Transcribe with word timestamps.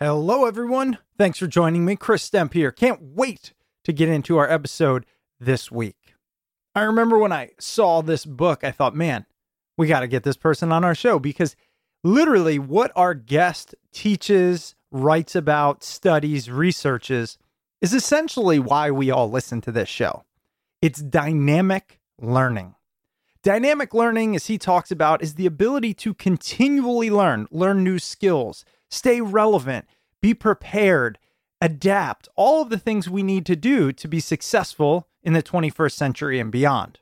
Hello, 0.00 0.44
everyone. 0.44 0.98
Thanks 1.16 1.40
for 1.40 1.48
joining 1.48 1.84
me. 1.84 1.96
Chris 1.96 2.22
Stemp 2.22 2.52
here. 2.52 2.70
Can't 2.70 3.02
wait 3.02 3.52
to 3.82 3.92
get 3.92 4.08
into 4.08 4.38
our 4.38 4.48
episode 4.48 5.04
this 5.40 5.72
week. 5.72 6.14
I 6.72 6.82
remember 6.82 7.18
when 7.18 7.32
I 7.32 7.50
saw 7.58 8.00
this 8.00 8.24
book, 8.24 8.62
I 8.62 8.70
thought, 8.70 8.94
man, 8.94 9.26
we 9.76 9.88
got 9.88 10.00
to 10.00 10.06
get 10.06 10.22
this 10.22 10.36
person 10.36 10.70
on 10.70 10.84
our 10.84 10.94
show 10.94 11.18
because 11.18 11.56
literally 12.04 12.60
what 12.60 12.92
our 12.94 13.12
guest 13.12 13.74
teaches, 13.92 14.76
writes 14.92 15.34
about, 15.34 15.82
studies, 15.82 16.48
researches 16.48 17.36
is 17.80 17.92
essentially 17.92 18.60
why 18.60 18.92
we 18.92 19.10
all 19.10 19.28
listen 19.28 19.60
to 19.62 19.72
this 19.72 19.88
show. 19.88 20.22
It's 20.80 21.02
dynamic 21.02 21.98
learning. 22.20 22.76
Dynamic 23.48 23.94
learning, 23.94 24.36
as 24.36 24.48
he 24.48 24.58
talks 24.58 24.90
about, 24.90 25.22
is 25.22 25.36
the 25.36 25.46
ability 25.46 25.94
to 25.94 26.12
continually 26.12 27.08
learn, 27.08 27.48
learn 27.50 27.82
new 27.82 27.98
skills, 27.98 28.62
stay 28.90 29.22
relevant, 29.22 29.86
be 30.20 30.34
prepared, 30.34 31.18
adapt, 31.58 32.28
all 32.36 32.60
of 32.60 32.68
the 32.68 32.76
things 32.76 33.08
we 33.08 33.22
need 33.22 33.46
to 33.46 33.56
do 33.56 33.90
to 33.90 34.06
be 34.06 34.20
successful 34.20 35.08
in 35.22 35.32
the 35.32 35.42
21st 35.42 35.92
century 35.92 36.38
and 36.38 36.52
beyond. 36.52 36.98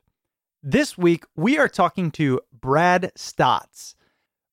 This 0.63 0.97
week, 0.97 1.25
we 1.35 1.57
are 1.57 1.67
talking 1.67 2.11
to 2.11 2.39
Brad 2.53 3.11
Staats. 3.17 3.95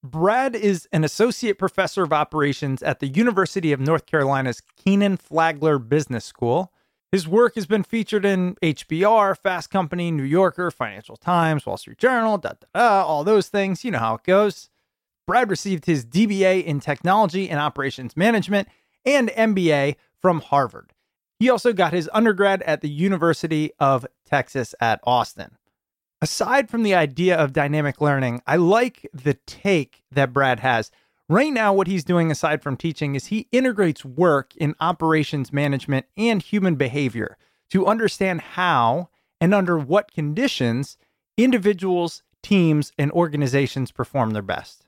Brad 0.03 0.57
is 0.57 0.89
an 0.91 1.05
associate 1.05 1.61
professor 1.61 2.03
of 2.03 2.13
operations 2.13 2.83
at 2.83 2.99
the 2.99 3.07
University 3.07 3.71
of 3.71 3.79
North 3.79 4.07
Carolina's 4.07 4.61
Kenan 4.85 5.17
Flagler 5.17 5.79
Business 5.79 6.25
School. 6.25 6.73
His 7.15 7.29
work 7.29 7.55
has 7.55 7.65
been 7.65 7.85
featured 7.85 8.25
in 8.25 8.57
HBR, 8.57 9.39
Fast 9.39 9.71
Company, 9.71 10.11
New 10.11 10.25
Yorker, 10.25 10.73
Financial 10.73 11.17
Times, 11.17 11.65
Wall 11.65 11.77
Street 11.77 11.99
Journal, 11.99 12.39
da 12.39 12.55
da 12.55 12.67
da, 12.75 13.07
all 13.07 13.23
those 13.23 13.47
things. 13.47 13.85
You 13.85 13.93
know 13.93 14.01
how 14.01 14.17
it 14.17 14.25
goes. 14.25 14.69
Brad 15.25 15.49
received 15.49 15.85
his 15.85 16.05
DBA 16.05 16.65
in 16.65 16.81
Technology 16.81 17.49
and 17.49 17.61
Operations 17.61 18.17
Management 18.17 18.67
and 19.07 19.29
MBA 19.29 19.95
from 20.21 20.41
Harvard. 20.41 20.93
He 21.39 21.49
also 21.49 21.73
got 21.73 21.93
his 21.93 22.11
undergrad 22.13 22.63
at 22.63 22.81
the 22.81 22.91
University 22.91 23.71
of 23.79 24.05
Texas 24.29 24.75
at 24.81 24.99
Austin. 25.05 25.53
Aside 26.21 26.69
from 26.69 26.83
the 26.83 26.97
idea 26.97 27.37
of 27.37 27.53
dynamic 27.53 28.01
learning, 28.01 28.43
I 28.45 28.57
like 28.57 29.09
the 29.15 29.35
take 29.47 30.03
that 30.11 30.33
Brad 30.33 30.59
has. 30.59 30.91
Right 31.29 31.53
now, 31.53 31.73
what 31.73 31.87
he's 31.87 32.05
doing 32.05 32.31
aside 32.31 32.63
from 32.63 32.77
teaching 32.77 33.15
is 33.15 33.27
he 33.27 33.49
integrates 33.51 34.05
work 34.05 34.55
in 34.57 34.75
operations 34.79 35.55
management 35.55 36.05
and 36.19 36.43
human 36.43 36.75
behavior 36.75 37.39
to 37.71 37.87
understand 37.87 38.43
how 38.43 39.09
and 39.41 39.55
under 39.55 39.79
what 39.79 40.13
conditions 40.13 40.99
individuals, 41.39 42.23
teams, 42.43 42.93
and 42.99 43.11
organizations 43.13 43.91
perform 43.91 44.31
their 44.31 44.43
best. 44.43 44.85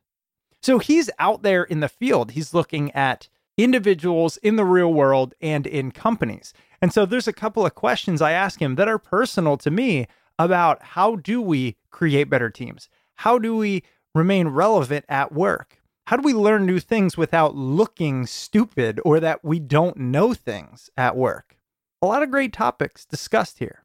So 0.61 0.79
he's 0.79 1.09
out 1.19 1.43
there 1.43 1.65
in 1.65 1.81
the 1.81 1.89
field. 1.89 2.33
He's 2.33 2.53
looking 2.53 2.93
at 2.93 3.29
individuals 3.57 4.37
in 4.39 4.57
the 4.57 4.65
real 4.65 4.93
world 4.93 5.35
and 5.41 5.67
in 5.67 5.91
companies. 5.91 6.53
And 6.83 6.93
so 6.93 7.07
there's 7.07 7.29
a 7.29 7.33
couple 7.33 7.65
of 7.65 7.75
questions 7.75 8.21
I 8.21 8.33
ask 8.33 8.61
him 8.61 8.75
that 8.75 8.89
are 8.89 8.99
personal 8.99 9.57
to 9.59 9.71
me 9.71 10.07
about 10.39 10.83
how 10.83 11.17
do 11.17 11.41
we 11.41 11.77
create 11.91 12.29
better 12.29 12.51
teams? 12.51 12.91
How 13.15 13.39
do 13.39 13.57
we 13.57 13.83
remain 14.15 14.49
relevant 14.49 15.07
at 15.09 15.33
work? 15.33 15.76
How 16.07 16.17
do 16.17 16.23
we 16.23 16.35
learn 16.35 16.67
new 16.67 16.79
things 16.79 17.17
without 17.17 17.57
looking 17.57 18.27
stupid 18.27 19.01
or 19.05 19.19
that 19.19 19.45
we 19.45 19.59
don't 19.59 19.97
know 19.97 20.35
things 20.35 20.89
at 20.97 21.17
work? 21.17 21.59
A 22.01 22.07
lot 22.07 22.23
of 22.23 22.31
great 22.31 22.53
topics 22.53 23.05
discussed 23.05 23.59
here. 23.59 23.83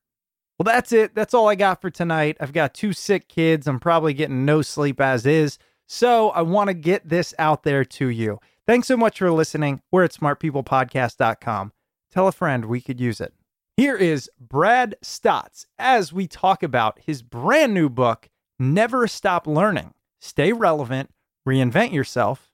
Well, 0.60 0.66
that's 0.66 0.92
it. 0.92 1.16
That's 1.16 1.34
all 1.34 1.50
I 1.50 1.56
got 1.56 1.82
for 1.82 1.90
tonight. 1.90 2.38
I've 2.40 2.54
got 2.54 2.76
two 2.76 2.94
sick 2.94 3.28
kids. 3.28 3.66
I'm 3.66 3.80
probably 3.80 4.14
getting 4.14 4.46
no 4.46 4.62
sleep 4.62 5.02
as 5.02 5.26
is. 5.26 5.58
So 5.88 6.30
I 6.30 6.44
want 6.44 6.68
to 6.68 6.76
get 6.76 7.10
this 7.10 7.34
out 7.40 7.64
there 7.64 7.84
to 7.84 8.10
you. 8.10 8.40
Thanks 8.68 8.88
so 8.88 8.98
much 8.98 9.18
for 9.18 9.32
listening. 9.32 9.82
We're 9.92 10.04
at 10.04 10.14
smartpeoplepodcast.com. 10.14 11.72
Tell 12.12 12.28
a 12.28 12.32
friend 12.32 12.66
we 12.66 12.82
could 12.82 13.00
use 13.00 13.20
it. 13.20 13.34
Here 13.78 13.98
is 13.98 14.30
Brad 14.40 14.96
Staats 15.04 15.66
as 15.80 16.14
we 16.14 16.28
talk 16.28 16.62
about 16.62 17.00
his 17.04 17.24
brand 17.24 17.74
new 17.74 17.90
book, 17.90 18.30
Never 18.60 19.08
Stop 19.08 19.48
Learning. 19.48 19.96
Stay 20.20 20.54
relevant, 20.54 21.10
reinvent 21.48 21.94
yourself, 21.94 22.52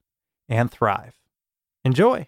and 0.50 0.72
thrive. 0.72 1.16
Enjoy. 1.84 2.28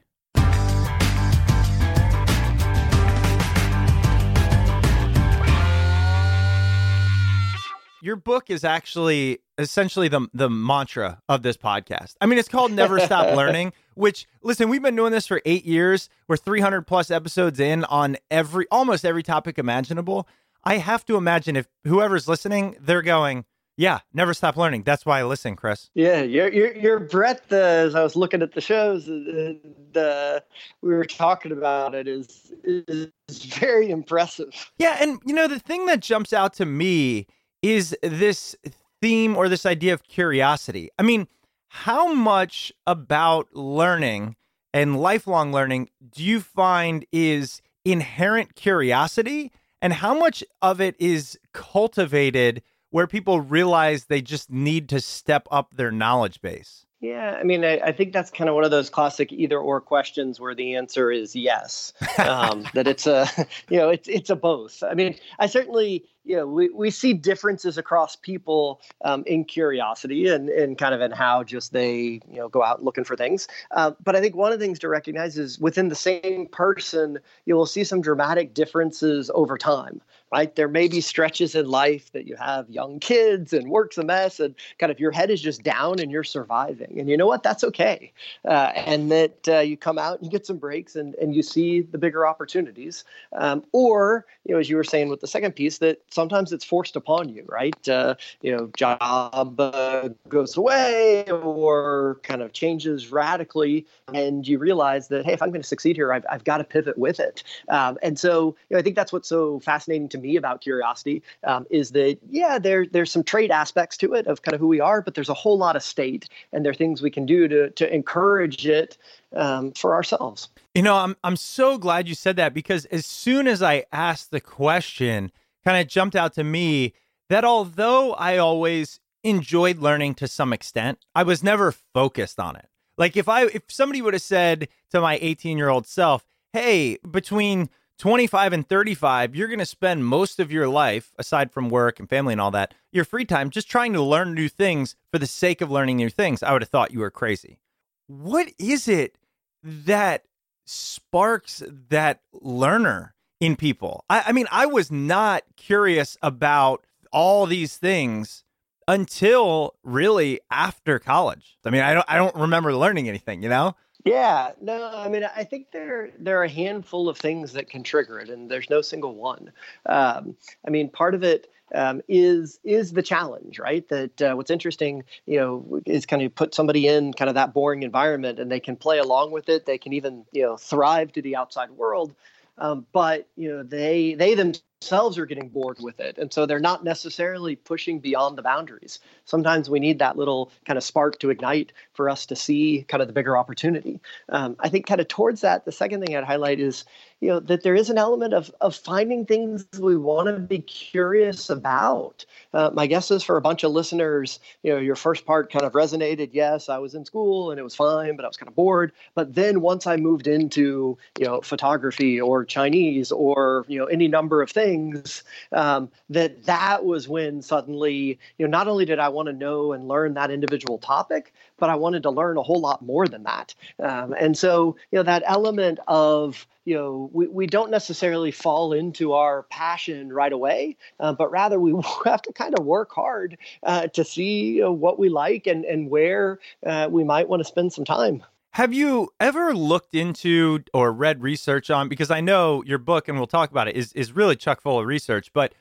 Your 8.01 8.15
book 8.15 8.49
is 8.49 8.63
actually 8.63 9.39
essentially 9.57 10.07
the 10.07 10.27
the 10.33 10.49
mantra 10.49 11.21
of 11.27 11.43
this 11.43 11.57
podcast. 11.57 12.15
I 12.21 12.27
mean, 12.27 12.39
it's 12.39 12.47
called 12.47 12.71
Never 12.71 12.97
Stop 12.99 13.35
Learning, 13.35 13.73
which 13.95 14.25
listen, 14.41 14.69
we've 14.69 14.81
been 14.81 14.95
doing 14.95 15.11
this 15.11 15.27
for 15.27 15.41
8 15.45 15.65
years. 15.65 16.07
We're 16.27 16.37
300 16.37 16.87
plus 16.87 17.11
episodes 17.11 17.59
in 17.59 17.83
on 17.85 18.15
every 18.31 18.67
almost 18.71 19.03
every 19.03 19.23
topic 19.23 19.59
imaginable. 19.59 20.29
I 20.63 20.77
have 20.77 21.05
to 21.05 21.17
imagine 21.17 21.57
if 21.57 21.67
whoever's 21.85 22.27
listening, 22.27 22.77
they're 22.79 23.01
going, 23.01 23.43
yeah, 23.79 23.99
never 24.13 24.33
stop 24.33 24.57
learning. 24.57 24.83
That's 24.83 25.05
why 25.05 25.21
I 25.21 25.23
listen, 25.23 25.55
Chris. 25.55 25.89
Yeah, 25.95 26.21
your 26.21 26.51
your 26.51 26.75
your 26.75 26.99
breadth. 26.99 27.49
Uh, 27.49 27.55
as 27.55 27.95
I 27.95 28.03
was 28.03 28.17
looking 28.17 28.41
at 28.41 28.51
the 28.51 28.59
shows, 28.59 29.07
uh, 29.07 29.53
the 29.93 30.43
we 30.81 30.89
were 30.89 31.05
talking 31.05 31.53
about 31.53 31.95
it 31.95 32.05
is 32.05 32.51
is 32.65 33.07
very 33.29 33.89
impressive. 33.89 34.69
Yeah, 34.79 34.97
and 34.99 35.21
you 35.25 35.33
know 35.33 35.47
the 35.47 35.59
thing 35.59 35.85
that 35.85 36.01
jumps 36.01 36.33
out 36.33 36.51
to 36.55 36.65
me 36.65 37.25
is 37.61 37.95
this 38.03 38.53
theme 39.01 39.37
or 39.37 39.47
this 39.47 39.65
idea 39.65 39.93
of 39.93 40.03
curiosity. 40.03 40.89
I 40.99 41.03
mean, 41.03 41.29
how 41.69 42.13
much 42.13 42.73
about 42.85 43.47
learning 43.53 44.35
and 44.73 44.99
lifelong 44.99 45.53
learning 45.53 45.89
do 46.11 46.21
you 46.21 46.41
find 46.41 47.05
is 47.13 47.61
inherent 47.85 48.55
curiosity, 48.55 49.53
and 49.81 49.93
how 49.93 50.13
much 50.13 50.43
of 50.61 50.81
it 50.81 50.97
is 50.99 51.39
cultivated? 51.53 52.61
Where 52.89 53.07
people 53.07 53.41
realize 53.41 54.05
they 54.05 54.21
just 54.21 54.49
need 54.49 54.89
to 54.89 54.99
step 54.99 55.47
up 55.51 55.75
their 55.75 55.91
knowledge 55.91 56.41
base? 56.41 56.85
Yeah, 57.01 57.37
I 57.39 57.43
mean, 57.43 57.63
I, 57.63 57.79
I, 57.79 57.91
think 57.93 58.11
that's 58.11 58.29
kind 58.29 58.49
of 58.49 58.55
one 58.55 58.65
of 58.65 58.71
those 58.71 58.89
classic 58.89 59.31
either 59.31 59.57
or 59.57 59.79
questions 59.79 60.37
where 60.37 60.53
the 60.53 60.75
answer 60.75 61.09
is 61.11 61.33
yes. 61.33 61.93
Um, 62.19 62.65
that 62.73 62.87
it's 62.87 63.07
a, 63.07 63.29
you 63.69 63.77
know, 63.77 63.87
it's 63.89 64.09
it's 64.09 64.29
a 64.29 64.35
both. 64.35 64.83
I 64.83 64.93
mean, 64.93 65.15
I 65.39 65.47
certainly, 65.47 66.03
you 66.23 66.35
know, 66.35 66.45
we, 66.45 66.69
we 66.69 66.91
see 66.91 67.13
differences 67.13 67.77
across 67.77 68.15
people 68.15 68.81
um, 69.03 69.23
in 69.25 69.45
curiosity 69.45 70.27
and, 70.27 70.49
and 70.49 70.77
kind 70.77 70.93
of 70.93 71.01
in 71.01 71.11
how 71.11 71.43
just 71.43 71.73
they, 71.73 72.19
you 72.29 72.37
know, 72.37 72.49
go 72.49 72.63
out 72.63 72.83
looking 72.83 73.03
for 73.03 73.15
things. 73.15 73.47
Uh, 73.71 73.91
but 74.03 74.15
I 74.15 74.21
think 74.21 74.35
one 74.35 74.51
of 74.51 74.59
the 74.59 74.65
things 74.65 74.79
to 74.79 74.89
recognize 74.89 75.37
is 75.37 75.59
within 75.59 75.89
the 75.89 75.95
same 75.95 76.47
person, 76.47 77.19
you 77.45 77.55
will 77.55 77.65
see 77.65 77.83
some 77.83 78.01
dramatic 78.01 78.53
differences 78.53 79.31
over 79.33 79.57
time 79.57 80.01
right? 80.31 80.55
There 80.55 80.67
may 80.67 80.87
be 80.87 81.01
stretches 81.01 81.55
in 81.55 81.67
life 81.67 82.11
that 82.11 82.27
you 82.27 82.35
have 82.35 82.69
young 82.69 82.99
kids 82.99 83.53
and 83.53 83.69
work's 83.69 83.97
a 83.97 84.03
mess 84.03 84.39
and 84.39 84.53
kind 84.77 84.91
of 84.91 84.99
your 84.99 85.11
head 85.11 85.29
is 85.29 85.41
just 85.41 85.63
down 85.63 85.99
and 85.99 86.11
you're 86.11 86.23
surviving. 86.23 86.99
And 86.99 87.09
you 87.09 87.17
know 87.17 87.27
what? 87.27 87.43
That's 87.43 87.63
okay. 87.63 88.13
Uh, 88.45 88.71
and 88.75 89.11
that 89.11 89.47
uh, 89.47 89.59
you 89.59 89.75
come 89.75 89.97
out 89.97 90.17
and 90.17 90.25
you 90.25 90.31
get 90.31 90.45
some 90.45 90.57
breaks 90.57 90.95
and, 90.95 91.15
and 91.15 91.35
you 91.35 91.41
see 91.41 91.81
the 91.81 91.97
bigger 91.97 92.27
opportunities. 92.27 93.03
Um, 93.33 93.63
or, 93.71 94.25
you 94.45 94.53
know, 94.53 94.59
as 94.59 94.69
you 94.69 94.75
were 94.75 94.83
saying 94.83 95.09
with 95.09 95.21
the 95.21 95.27
second 95.27 95.53
piece, 95.53 95.79
that 95.79 96.01
sometimes 96.19 96.51
it's 96.51 96.65
forced 96.65 96.97
upon 96.97 97.29
you, 97.29 97.45
right? 97.47 97.87
Uh, 97.87 98.15
you 98.41 98.51
know, 98.51 98.69
job 98.75 99.57
uh, 99.57 100.09
goes 100.27 100.57
away 100.57 101.23
or 101.31 102.19
kind 102.23 102.41
of 102.41 102.51
changes 102.51 103.09
radically. 103.09 103.85
And 104.13 104.45
you 104.45 104.59
realize 104.59 105.07
that, 105.07 105.25
hey, 105.25 105.31
if 105.31 105.41
I'm 105.41 105.49
going 105.49 105.61
to 105.61 105.67
succeed 105.67 105.95
here, 105.95 106.11
I've, 106.11 106.25
I've 106.29 106.43
got 106.43 106.57
to 106.57 106.65
pivot 106.65 106.97
with 106.97 107.21
it. 107.21 107.41
Um, 107.69 107.97
and 108.03 108.19
so, 108.19 108.57
you 108.69 108.75
know, 108.75 108.79
I 108.79 108.81
think 108.81 108.97
that's 108.97 109.13
what's 109.13 109.29
so 109.29 109.61
fascinating 109.61 110.09
to 110.09 110.17
me 110.17 110.35
about 110.35 110.59
curiosity 110.59 111.23
um, 111.45 111.65
is 111.69 111.91
that 111.91 112.17
yeah, 112.29 112.59
there 112.59 112.85
there's 112.85 113.11
some 113.11 113.23
trait 113.23 113.49
aspects 113.49 113.95
to 113.97 114.13
it 114.13 114.27
of 114.27 114.41
kind 114.41 114.53
of 114.53 114.59
who 114.59 114.67
we 114.67 114.81
are, 114.81 115.01
but 115.01 115.13
there's 115.13 115.29
a 115.29 115.33
whole 115.33 115.57
lot 115.57 115.77
of 115.77 115.83
state, 115.83 116.27
and 116.51 116.65
there 116.65 116.71
are 116.71 116.75
things 116.75 117.01
we 117.01 117.11
can 117.11 117.25
do 117.25 117.47
to 117.47 117.69
to 117.69 117.93
encourage 117.93 118.67
it 118.67 118.97
um, 119.35 119.71
for 119.71 119.93
ourselves. 119.93 120.49
You 120.75 120.81
know, 120.81 120.95
I'm 120.95 121.15
I'm 121.23 121.37
so 121.37 121.77
glad 121.77 122.09
you 122.09 122.15
said 122.15 122.35
that 122.35 122.53
because 122.53 122.85
as 122.85 123.05
soon 123.05 123.47
as 123.47 123.63
I 123.63 123.85
asked 123.91 124.31
the 124.31 124.41
question, 124.41 125.31
kind 125.63 125.81
of 125.81 125.87
jumped 125.87 126.15
out 126.15 126.33
to 126.33 126.43
me 126.43 126.93
that 127.29 127.45
although 127.45 128.13
I 128.13 128.37
always 128.37 128.99
enjoyed 129.23 129.79
learning 129.79 130.15
to 130.15 130.27
some 130.27 130.53
extent, 130.53 130.99
I 131.13 131.23
was 131.23 131.43
never 131.43 131.71
focused 131.71 132.39
on 132.39 132.55
it. 132.55 132.67
Like 132.97 133.15
if 133.15 133.29
I 133.29 133.45
if 133.45 133.63
somebody 133.67 134.01
would 134.01 134.13
have 134.13 134.21
said 134.21 134.67
to 134.91 135.01
my 135.01 135.17
18 135.21 135.57
year 135.57 135.69
old 135.69 135.87
self, 135.87 136.25
"Hey, 136.53 136.97
between 137.09 137.69
25 137.99 138.53
and 138.53 138.67
35, 138.67 139.35
you're 139.35 139.47
going 139.49 139.59
to 139.59 139.65
spend 139.65 140.05
most 140.05 140.39
of 140.39 140.51
your 140.51 140.69
life, 140.69 141.11
aside 141.19 141.51
from 141.51 141.69
work 141.69 141.99
and 141.99 142.09
family 142.09 142.31
and 142.31 142.39
all 142.39 142.51
that, 142.51 142.73
your 142.93 143.03
free 143.03 143.25
time 143.25 143.49
just 143.49 143.69
trying 143.69 143.91
to 143.93 144.01
learn 144.01 144.33
new 144.33 144.47
things 144.47 144.95
for 145.11 145.19
the 145.19 145.27
sake 145.27 145.59
of 145.59 145.69
learning 145.69 145.97
new 145.97 146.09
things. 146.09 146.41
I 146.41 146.53
would 146.53 146.61
have 146.61 146.69
thought 146.69 146.93
you 146.93 147.01
were 147.01 147.11
crazy. 147.11 147.59
What 148.07 148.51
is 148.57 148.87
it 148.87 149.17
that 149.61 150.23
sparks 150.65 151.61
that 151.89 152.21
learner 152.31 153.15
in 153.39 153.55
people? 153.55 154.05
I, 154.09 154.25
I 154.27 154.31
mean, 154.31 154.47
I 154.51 154.65
was 154.65 154.91
not 154.91 155.43
curious 155.55 156.17
about 156.21 156.85
all 157.11 157.45
these 157.45 157.77
things 157.77 158.43
until 158.87 159.75
really 159.83 160.39
after 160.49 160.99
college. 160.99 161.57
I 161.63 161.69
mean, 161.69 161.81
I 161.81 161.93
don't 161.93 162.05
I 162.07 162.17
don't 162.17 162.35
remember 162.35 162.73
learning 162.73 163.07
anything, 163.07 163.43
you 163.43 163.49
know? 163.49 163.75
Yeah, 164.05 164.51
no, 164.61 164.89
I 164.95 165.09
mean, 165.09 165.27
I 165.35 165.43
think 165.43 165.71
there 165.71 166.11
there 166.17 166.39
are 166.39 166.45
a 166.45 166.49
handful 166.49 167.09
of 167.09 167.17
things 167.17 167.53
that 167.53 167.69
can 167.69 167.83
trigger 167.83 168.19
it, 168.19 168.29
and 168.29 168.49
there's 168.49 168.69
no 168.69 168.81
single 168.81 169.13
one. 169.13 169.51
Um, 169.85 170.37
I 170.65 170.69
mean, 170.69 170.89
part 170.89 171.13
of 171.15 171.23
it 171.23 171.51
um, 171.75 172.01
is 172.07 172.59
is 172.63 172.93
the 172.93 173.03
challenge, 173.03 173.59
right? 173.59 173.87
That 173.89 174.21
uh, 174.21 174.33
what's 174.35 174.51
interesting, 174.51 175.03
you 175.25 175.37
know, 175.37 175.81
is 175.85 176.05
kind 176.05 176.21
of 176.21 176.33
put 176.33 176.55
somebody 176.55 176.87
in 176.87 177.13
kind 177.13 177.27
of 177.27 177.35
that 177.35 177.53
boring 177.53 177.83
environment, 177.83 178.39
and 178.39 178.49
they 178.49 178.61
can 178.61 178.77
play 178.77 178.99
along 178.99 179.31
with 179.31 179.49
it. 179.49 179.65
They 179.65 179.77
can 179.77 179.91
even 179.93 180.25
you 180.31 180.43
know 180.43 180.55
thrive 180.57 181.11
to 181.13 181.21
the 181.21 181.35
outside 181.35 181.71
world, 181.71 182.15
um, 182.59 182.85
but 182.93 183.27
you 183.35 183.49
know 183.49 183.63
they 183.63 184.15
they 184.15 184.35
themselves 184.35 184.63
themselves 184.81 185.17
are 185.17 185.25
getting 185.25 185.49
bored 185.49 185.77
with 185.81 185.99
it. 185.99 186.17
And 186.17 186.31
so 186.31 186.45
they're 186.45 186.59
not 186.59 186.85
necessarily 186.85 187.57
pushing 187.57 187.99
beyond 187.99 188.37
the 188.37 188.41
boundaries. 188.41 188.99
Sometimes 189.25 189.69
we 189.69 189.79
need 189.79 189.99
that 189.99 190.17
little 190.17 190.51
kind 190.65 190.77
of 190.77 190.83
spark 190.83 191.19
to 191.19 191.29
ignite 191.29 191.73
for 191.93 192.09
us 192.09 192.25
to 192.27 192.35
see 192.35 192.85
kind 192.87 193.01
of 193.01 193.07
the 193.07 193.13
bigger 193.13 193.37
opportunity. 193.37 193.99
Um, 194.29 194.55
I 194.59 194.69
think 194.69 194.87
kind 194.87 195.01
of 195.01 195.09
towards 195.09 195.41
that, 195.41 195.65
the 195.65 195.73
second 195.73 196.05
thing 196.05 196.15
I'd 196.15 196.23
highlight 196.23 196.61
is, 196.61 196.85
you 197.19 197.27
know, 197.27 197.41
that 197.41 197.63
there 197.63 197.75
is 197.75 197.89
an 197.89 197.97
element 197.97 198.33
of, 198.33 198.49
of 198.61 198.73
finding 198.73 199.25
things 199.25 199.67
we 199.77 199.97
want 199.97 200.27
to 200.27 200.39
be 200.39 200.59
curious 200.59 201.49
about. 201.49 202.25
Uh, 202.53 202.69
my 202.73 202.87
guess 202.87 203.11
is 203.11 203.21
for 203.21 203.35
a 203.35 203.41
bunch 203.41 203.65
of 203.65 203.71
listeners, 203.71 204.39
you 204.63 204.71
know, 204.71 204.79
your 204.79 204.95
first 204.95 205.25
part 205.25 205.51
kind 205.51 205.65
of 205.65 205.73
resonated. 205.73 206.29
Yes, 206.31 206.69
I 206.69 206.77
was 206.77 206.95
in 206.95 207.03
school 207.03 207.51
and 207.51 207.59
it 207.59 207.63
was 207.63 207.75
fine, 207.75 208.15
but 208.15 208.23
I 208.23 208.29
was 208.29 208.37
kind 208.37 208.47
of 208.47 208.55
bored. 208.55 208.93
But 209.13 209.35
then 209.35 209.59
once 209.59 209.85
I 209.85 209.97
moved 209.97 210.27
into, 210.27 210.97
you 211.19 211.25
know, 211.25 211.41
photography 211.41 212.21
or 212.21 212.45
Chinese 212.45 213.11
or, 213.11 213.65
you 213.67 213.79
know, 213.79 213.85
any 213.85 214.07
number 214.07 214.41
of 214.41 214.49
things, 214.49 214.68
things 214.69 215.23
um, 215.51 215.89
that 216.09 216.43
that 216.45 216.85
was 216.85 217.07
when 217.07 217.41
suddenly 217.41 218.19
you 218.37 218.45
know 218.45 218.49
not 218.49 218.67
only 218.67 218.85
did 218.85 218.99
I 218.99 219.09
want 219.09 219.27
to 219.27 219.33
know 219.33 219.73
and 219.73 219.87
learn 219.87 220.13
that 220.13 220.31
individual 220.31 220.77
topic, 220.77 221.33
but 221.57 221.69
I 221.69 221.75
wanted 221.75 222.03
to 222.03 222.11
learn 222.11 222.37
a 222.37 222.43
whole 222.43 222.59
lot 222.59 222.81
more 222.81 223.07
than 223.07 223.23
that. 223.23 223.55
Um, 223.79 224.13
and 224.13 224.37
so 224.37 224.75
you 224.91 224.97
know 224.97 225.03
that 225.03 225.23
element 225.25 225.79
of 225.87 226.45
you 226.65 226.75
know 226.75 227.09
we, 227.13 227.27
we 227.27 227.47
don't 227.47 227.71
necessarily 227.71 228.31
fall 228.31 228.73
into 228.73 229.13
our 229.13 229.43
passion 229.43 230.13
right 230.13 230.31
away 230.33 230.77
uh, 230.99 231.13
but 231.13 231.31
rather 231.31 231.59
we 231.59 231.73
have 232.05 232.21
to 232.21 232.33
kind 232.33 232.57
of 232.59 232.65
work 232.65 232.91
hard 232.91 233.37
uh, 233.63 233.87
to 233.87 234.03
see 234.03 234.61
what 234.61 234.99
we 234.99 235.09
like 235.09 235.47
and, 235.47 235.65
and 235.65 235.89
where 235.89 236.39
uh, 236.65 236.87
we 236.91 237.03
might 237.03 237.27
want 237.27 237.39
to 237.39 237.45
spend 237.45 237.73
some 237.73 237.85
time 237.85 238.23
have 238.51 238.73
you 238.73 239.09
ever 239.19 239.53
looked 239.53 239.93
into 239.93 240.63
or 240.73 240.91
read 240.91 241.21
research 241.21 241.69
on 241.69 241.87
because 241.87 242.09
I 242.09 242.21
know 242.21 242.63
your 242.63 242.79
book 242.79 243.07
and 243.07 243.17
we'll 243.17 243.27
talk 243.27 243.51
about 243.51 243.67
it 243.67 243.75
is 243.75 243.93
is 243.93 244.11
really 244.11 244.35
chock 244.35 244.61
full 244.61 244.79
of 244.79 244.85
research, 244.85 245.31
but 245.33 245.53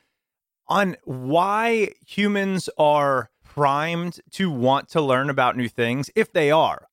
on 0.68 0.96
why 1.04 1.92
humans 2.06 2.68
are 2.78 3.30
primed 3.44 4.20
to 4.32 4.50
want 4.50 4.88
to 4.90 5.00
learn 5.00 5.30
about 5.30 5.56
new 5.56 5.68
things 5.68 6.10
if 6.14 6.32
they 6.32 6.50
are 6.50 6.88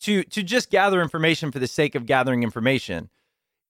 to 0.00 0.22
to 0.24 0.42
just 0.42 0.70
gather 0.70 1.02
information 1.02 1.50
for 1.50 1.58
the 1.58 1.66
sake 1.66 1.94
of 1.94 2.06
gathering 2.06 2.42
information 2.42 3.10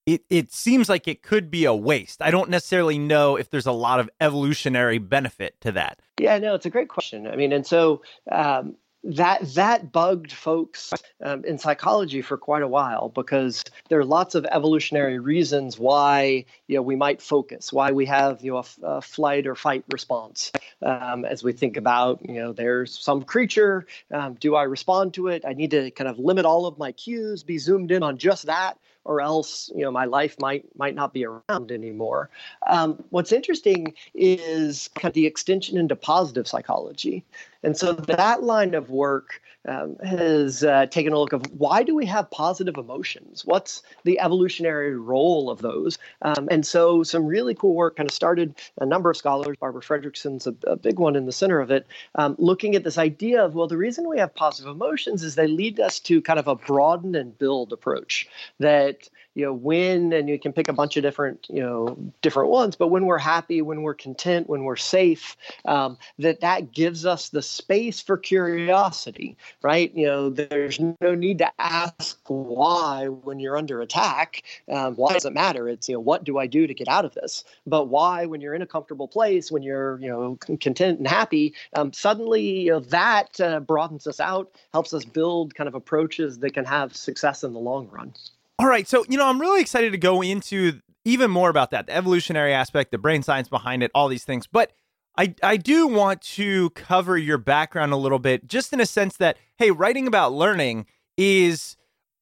it 0.05 0.23
it 0.29 0.51
seems 0.53 0.89
like 0.89 1.07
it 1.07 1.21
could 1.21 1.51
be 1.51 1.65
a 1.65 1.73
waste. 1.73 2.21
I 2.21 2.31
don't 2.31 2.49
necessarily 2.49 2.97
know 2.97 3.35
if 3.35 3.49
there's 3.49 3.65
a 3.65 3.71
lot 3.71 3.99
of 3.99 4.09
evolutionary 4.21 4.97
benefit 4.97 5.59
to 5.61 5.71
that. 5.73 5.99
Yeah 6.19 6.37
no 6.39 6.55
it's 6.55 6.65
a 6.65 6.69
great 6.69 6.89
question. 6.89 7.27
I 7.27 7.35
mean 7.35 7.51
and 7.51 7.65
so 7.65 8.01
um, 8.31 8.75
that 9.03 9.53
that 9.53 9.91
bugged 9.91 10.31
folks 10.31 10.93
um, 11.23 11.45
in 11.45 11.57
psychology 11.57 12.21
for 12.21 12.37
quite 12.37 12.63
a 12.63 12.67
while 12.67 13.09
because 13.09 13.63
there 13.87 13.99
are 13.99 14.05
lots 14.05 14.35
of 14.35 14.45
evolutionary 14.45 15.19
reasons 15.19 15.79
why 15.79 16.45
you 16.67 16.75
know 16.75 16.81
we 16.81 16.95
might 16.95 17.21
focus 17.21 17.71
why 17.71 17.91
we 17.91 18.05
have 18.05 18.41
you 18.43 18.51
know 18.51 18.63
a, 18.83 19.01
flight 19.01 19.47
or 19.47 19.55
fight 19.55 19.83
response. 19.91 20.51
Um, 20.81 21.25
as 21.25 21.43
we 21.43 21.53
think 21.53 21.77
about 21.77 22.27
you 22.27 22.35
know 22.35 22.51
there's 22.51 22.97
some 22.97 23.23
creature 23.23 23.85
um, 24.11 24.33
do 24.35 24.55
i 24.55 24.63
respond 24.63 25.13
to 25.13 25.27
it? 25.27 25.43
I 25.45 25.53
need 25.53 25.71
to 25.71 25.91
kind 25.91 26.09
of 26.09 26.19
limit 26.19 26.45
all 26.45 26.65
of 26.65 26.77
my 26.77 26.91
cues 26.91 27.43
be 27.43 27.57
zoomed 27.57 27.91
in 27.91 28.03
on 28.03 28.17
just 28.17 28.47
that 28.47 28.77
or 29.05 29.21
else 29.21 29.71
you 29.75 29.81
know 29.81 29.91
my 29.91 30.05
life 30.05 30.35
might 30.39 30.65
might 30.77 30.95
not 30.95 31.13
be 31.13 31.25
around 31.25 31.71
anymore. 31.71 32.29
Um, 32.67 33.03
what's 33.09 33.31
interesting 33.31 33.93
is 34.13 34.89
kind 34.95 35.09
of 35.09 35.13
the 35.13 35.25
extension 35.25 35.77
into 35.77 35.95
positive 35.95 36.47
psychology, 36.47 37.23
and 37.63 37.77
so 37.77 37.93
that 37.93 38.43
line 38.43 38.73
of 38.73 38.89
work 38.89 39.41
um, 39.67 39.97
has 40.03 40.63
uh, 40.63 40.85
taken 40.85 41.11
a 41.11 41.19
look 41.19 41.33
of 41.33 41.43
why 41.51 41.83
do 41.83 41.93
we 41.93 42.05
have 42.05 42.31
positive 42.31 42.77
emotions? 42.77 43.43
What's 43.45 43.83
the 44.03 44.19
evolutionary 44.19 44.95
role 44.95 45.49
of 45.49 45.61
those? 45.61 45.97
Um, 46.21 46.47
and 46.49 46.65
so 46.65 47.03
some 47.03 47.25
really 47.25 47.53
cool 47.53 47.75
work 47.75 47.97
kind 47.97 48.09
of 48.09 48.15
started 48.15 48.55
a 48.79 48.85
number 48.85 49.11
of 49.11 49.17
scholars. 49.17 49.57
Barbara 49.59 49.81
Fredrickson's 49.81 50.47
a, 50.47 50.55
a 50.65 50.77
big 50.77 50.97
one 50.97 51.15
in 51.15 51.25
the 51.25 51.31
center 51.33 51.59
of 51.59 51.71
it, 51.71 51.85
um, 52.15 52.35
looking 52.39 52.75
at 52.75 52.83
this 52.83 52.97
idea 52.97 53.43
of 53.43 53.53
well, 53.53 53.67
the 53.67 53.77
reason 53.77 54.07
we 54.07 54.17
have 54.17 54.33
positive 54.33 54.71
emotions 54.71 55.23
is 55.23 55.35
they 55.35 55.47
lead 55.47 55.79
us 55.79 55.99
to 55.99 56.21
kind 56.21 56.39
of 56.39 56.47
a 56.47 56.55
broaden 56.55 57.15
and 57.15 57.37
build 57.37 57.73
approach 57.73 58.27
that 58.59 58.88
you 59.35 59.45
know 59.45 59.53
when 59.53 60.11
and 60.13 60.29
you 60.29 60.39
can 60.39 60.53
pick 60.53 60.67
a 60.67 60.73
bunch 60.73 60.97
of 60.97 61.03
different 61.03 61.47
you 61.49 61.61
know 61.61 61.97
different 62.21 62.49
ones. 62.49 62.75
But 62.75 62.87
when 62.87 63.05
we're 63.05 63.17
happy 63.17 63.61
when 63.61 63.81
we're 63.81 63.93
content 63.93 64.49
when 64.49 64.63
we're 64.63 64.75
safe 64.75 65.35
um, 65.65 65.97
that 66.17 66.41
that 66.41 66.71
gives 66.71 67.05
us 67.05 67.29
the 67.29 67.41
space 67.41 68.01
for 68.01 68.17
curiosity 68.17 69.37
right? 69.61 69.93
You 69.95 70.05
know 70.05 70.29
there's 70.29 70.79
no 70.79 71.15
need 71.15 71.39
to 71.39 71.51
ask 71.59 72.19
why 72.27 73.07
when 73.07 73.39
you're 73.39 73.57
under 73.57 73.81
attack. 73.81 74.43
Um, 74.71 74.95
why 74.95 75.13
does 75.13 75.25
it 75.25 75.33
matter? 75.33 75.67
It's 75.67 75.89
you 75.89 75.95
know 75.95 75.99
what 75.99 76.23
do 76.23 76.37
i 76.37 76.47
do 76.47 76.67
to 76.67 76.73
get 76.73 76.87
out 76.87 77.05
of 77.05 77.13
this? 77.13 77.43
But 77.65 77.85
why 77.85 78.25
when 78.25 78.41
you're 78.41 78.53
in 78.53 78.61
a 78.61 78.67
comfortable 78.67 79.07
place 79.07 79.51
when 79.51 79.63
you're 79.63 79.99
you 79.99 80.09
know 80.09 80.37
content 80.57 80.99
and 80.99 81.07
happy 81.07 81.53
um, 81.75 81.93
suddenly 81.93 82.61
you 82.61 82.71
know, 82.71 82.79
that 82.79 83.39
uh, 83.41 83.59
broadens 83.59 84.07
us 84.07 84.19
out 84.19 84.51
helps 84.73 84.93
us 84.93 85.05
build 85.05 85.55
kind 85.55 85.67
of 85.67 85.75
approaches 85.75 86.39
that 86.39 86.53
can 86.53 86.65
have 86.65 86.95
success 86.95 87.43
in 87.43 87.53
the 87.53 87.59
long 87.59 87.87
run 87.89 88.13
all 88.59 88.67
right. 88.67 88.87
So, 88.87 89.05
you 89.09 89.17
know, 89.17 89.27
I'm 89.27 89.39
really 89.41 89.61
excited 89.61 89.93
to 89.93 89.97
go 89.97 90.21
into 90.21 90.81
even 91.05 91.31
more 91.31 91.49
about 91.49 91.71
that 91.71 91.87
the 91.87 91.95
evolutionary 91.95 92.53
aspect, 92.53 92.91
the 92.91 92.97
brain 92.97 93.23
science 93.23 93.47
behind 93.47 93.81
it, 93.81 93.89
all 93.95 94.09
these 94.09 94.25
things. 94.25 94.45
But 94.45 94.73
I, 95.17 95.33
I 95.41 95.57
do 95.57 95.87
want 95.87 96.21
to 96.21 96.69
cover 96.71 97.17
your 97.17 97.37
background 97.37 97.93
a 97.93 97.97
little 97.97 98.19
bit, 98.19 98.47
just 98.47 98.73
in 98.73 98.79
a 98.79 98.85
sense 98.85 99.17
that, 99.17 99.37
hey, 99.57 99.71
writing 99.71 100.07
about 100.07 100.33
learning 100.33 100.85
is 101.17 101.77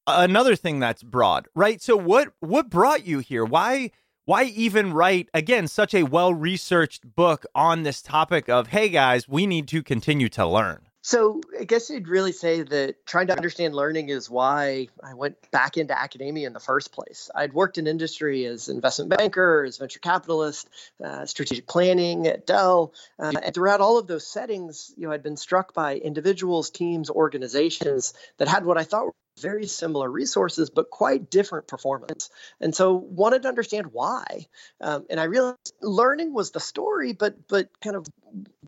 another 0.06 0.56
thing 0.56 0.78
that's 0.78 1.02
broad, 1.02 1.46
right? 1.54 1.82
So 1.82 1.96
what 1.96 2.28
what 2.40 2.70
brought 2.70 3.06
you 3.06 3.18
here? 3.18 3.44
Why 3.44 3.90
why 4.24 4.44
even 4.44 4.92
write 4.92 5.28
again 5.34 5.68
such 5.68 5.94
a 5.94 6.02
well-researched 6.04 7.14
book 7.14 7.46
on 7.54 7.82
this 7.82 8.00
topic 8.02 8.48
of, 8.48 8.68
hey 8.68 8.88
guys, 8.88 9.28
we 9.28 9.46
need 9.46 9.68
to 9.68 9.82
continue 9.82 10.28
to 10.30 10.46
learn? 10.46 10.87
So 11.08 11.40
I 11.58 11.64
guess 11.64 11.88
you'd 11.88 12.06
really 12.06 12.32
say 12.32 12.60
that 12.60 13.06
trying 13.06 13.28
to 13.28 13.32
understand 13.34 13.74
learning 13.74 14.10
is 14.10 14.28
why 14.28 14.88
I 15.02 15.14
went 15.14 15.50
back 15.50 15.78
into 15.78 15.98
academia 15.98 16.46
in 16.46 16.52
the 16.52 16.60
first 16.60 16.92
place. 16.92 17.30
I'd 17.34 17.54
worked 17.54 17.78
in 17.78 17.86
industry 17.86 18.44
as 18.44 18.68
investment 18.68 19.16
banker, 19.16 19.64
as 19.64 19.78
venture 19.78 20.00
capitalist, 20.00 20.68
uh, 21.02 21.24
strategic 21.24 21.66
planning 21.66 22.26
at 22.26 22.46
Dell, 22.46 22.92
uh, 23.18 23.32
and 23.42 23.54
throughout 23.54 23.80
all 23.80 23.96
of 23.96 24.06
those 24.06 24.26
settings, 24.26 24.92
you 24.98 25.06
know, 25.06 25.14
I'd 25.14 25.22
been 25.22 25.38
struck 25.38 25.72
by 25.72 25.96
individuals, 25.96 26.68
teams, 26.68 27.08
organizations 27.08 28.12
that 28.36 28.48
had 28.48 28.66
what 28.66 28.76
I 28.76 28.84
thought 28.84 29.14
very 29.40 29.66
similar 29.66 30.10
resources, 30.10 30.70
but 30.70 30.90
quite 30.90 31.30
different 31.30 31.66
performance. 31.66 32.30
And 32.60 32.74
so 32.74 32.94
wanted 32.94 33.42
to 33.42 33.48
understand 33.48 33.88
why. 33.92 34.46
Um, 34.80 35.06
and 35.10 35.18
I 35.20 35.24
realized 35.24 35.72
learning 35.80 36.34
was 36.34 36.50
the 36.50 36.60
story, 36.60 37.12
but 37.12 37.48
but 37.48 37.68
kind 37.80 37.96
of 37.96 38.06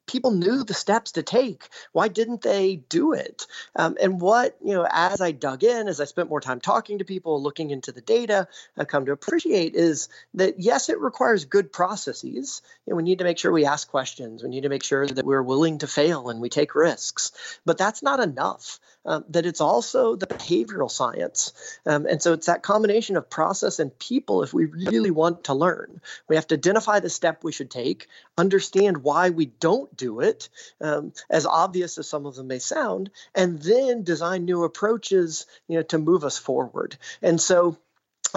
people 0.06 0.32
knew 0.32 0.64
the 0.64 0.74
steps 0.74 1.12
to 1.12 1.22
take. 1.22 1.68
Why 1.92 2.08
didn't 2.08 2.42
they 2.42 2.76
do 2.76 3.12
it? 3.12 3.46
Um, 3.76 3.96
and 4.00 4.20
what 4.20 4.56
you 4.64 4.74
know, 4.74 4.86
as 4.90 5.20
I 5.20 5.32
dug 5.32 5.62
in, 5.62 5.88
as 5.88 6.00
I 6.00 6.04
spent 6.04 6.28
more 6.28 6.40
time 6.40 6.60
talking 6.60 6.98
to 6.98 7.04
people, 7.04 7.42
looking 7.42 7.70
into 7.70 7.92
the 7.92 8.00
data, 8.00 8.48
I 8.76 8.84
come 8.84 9.06
to 9.06 9.12
appreciate 9.12 9.74
is 9.74 10.08
that 10.34 10.58
yes, 10.58 10.88
it 10.88 10.98
requires 11.00 11.44
good 11.44 11.72
processes. 11.72 12.62
Know, 12.86 12.96
we 12.96 13.02
need 13.02 13.18
to 13.18 13.24
make 13.24 13.38
sure 13.38 13.52
we 13.52 13.66
ask 13.66 13.88
questions. 13.88 14.42
We 14.42 14.48
need 14.48 14.62
to 14.62 14.68
make 14.68 14.82
sure 14.82 15.06
that 15.06 15.24
we're 15.24 15.42
willing 15.42 15.78
to 15.78 15.86
fail 15.86 16.28
and 16.28 16.40
we 16.40 16.48
take 16.48 16.74
risks. 16.74 17.32
But 17.64 17.78
that's 17.78 18.02
not 18.02 18.20
enough 18.20 18.80
um, 19.04 19.25
that 19.30 19.47
it's 19.47 19.61
also 19.61 20.16
the 20.16 20.26
behavioral 20.26 20.90
science. 20.90 21.52
Um, 21.87 22.07
and 22.07 22.23
so 22.23 22.33
it's 22.33 22.47
that 22.47 22.62
combination 22.62 23.16
of 23.16 23.30
process 23.30 23.78
and 23.78 23.97
people 23.99 24.42
if 24.42 24.52
we 24.52 24.66
really 24.66 25.11
want 25.11 25.45
to 25.45 25.54
learn. 25.54 26.00
We 26.28 26.37
have 26.37 26.47
to 26.49 26.57
identify 26.57 27.00
the 27.00 27.11
step 27.11 27.42
we 27.42 27.52
should 27.52 27.71
take, 27.71 28.09
understand 28.37 28.99
why 28.99 29.30
we 29.30 29.47
don't 29.47 29.95
do 29.97 30.21
it, 30.21 30.49
um, 30.80 31.12
as 31.28 31.47
obvious 31.47 31.99
as 31.99 32.09
some 32.09 32.26
of 32.26 32.35
them 32.35 32.49
may 32.49 32.59
sound, 32.59 33.11
and 33.35 33.61
then 33.61 34.02
design 34.02 34.45
new 34.45 34.64
approaches 34.64 35.47
you 35.69 35.76
know, 35.76 35.83
to 35.85 35.99
move 35.99 36.25
us 36.25 36.38
forward. 36.38 36.97
And 37.23 37.40
so 37.40 37.78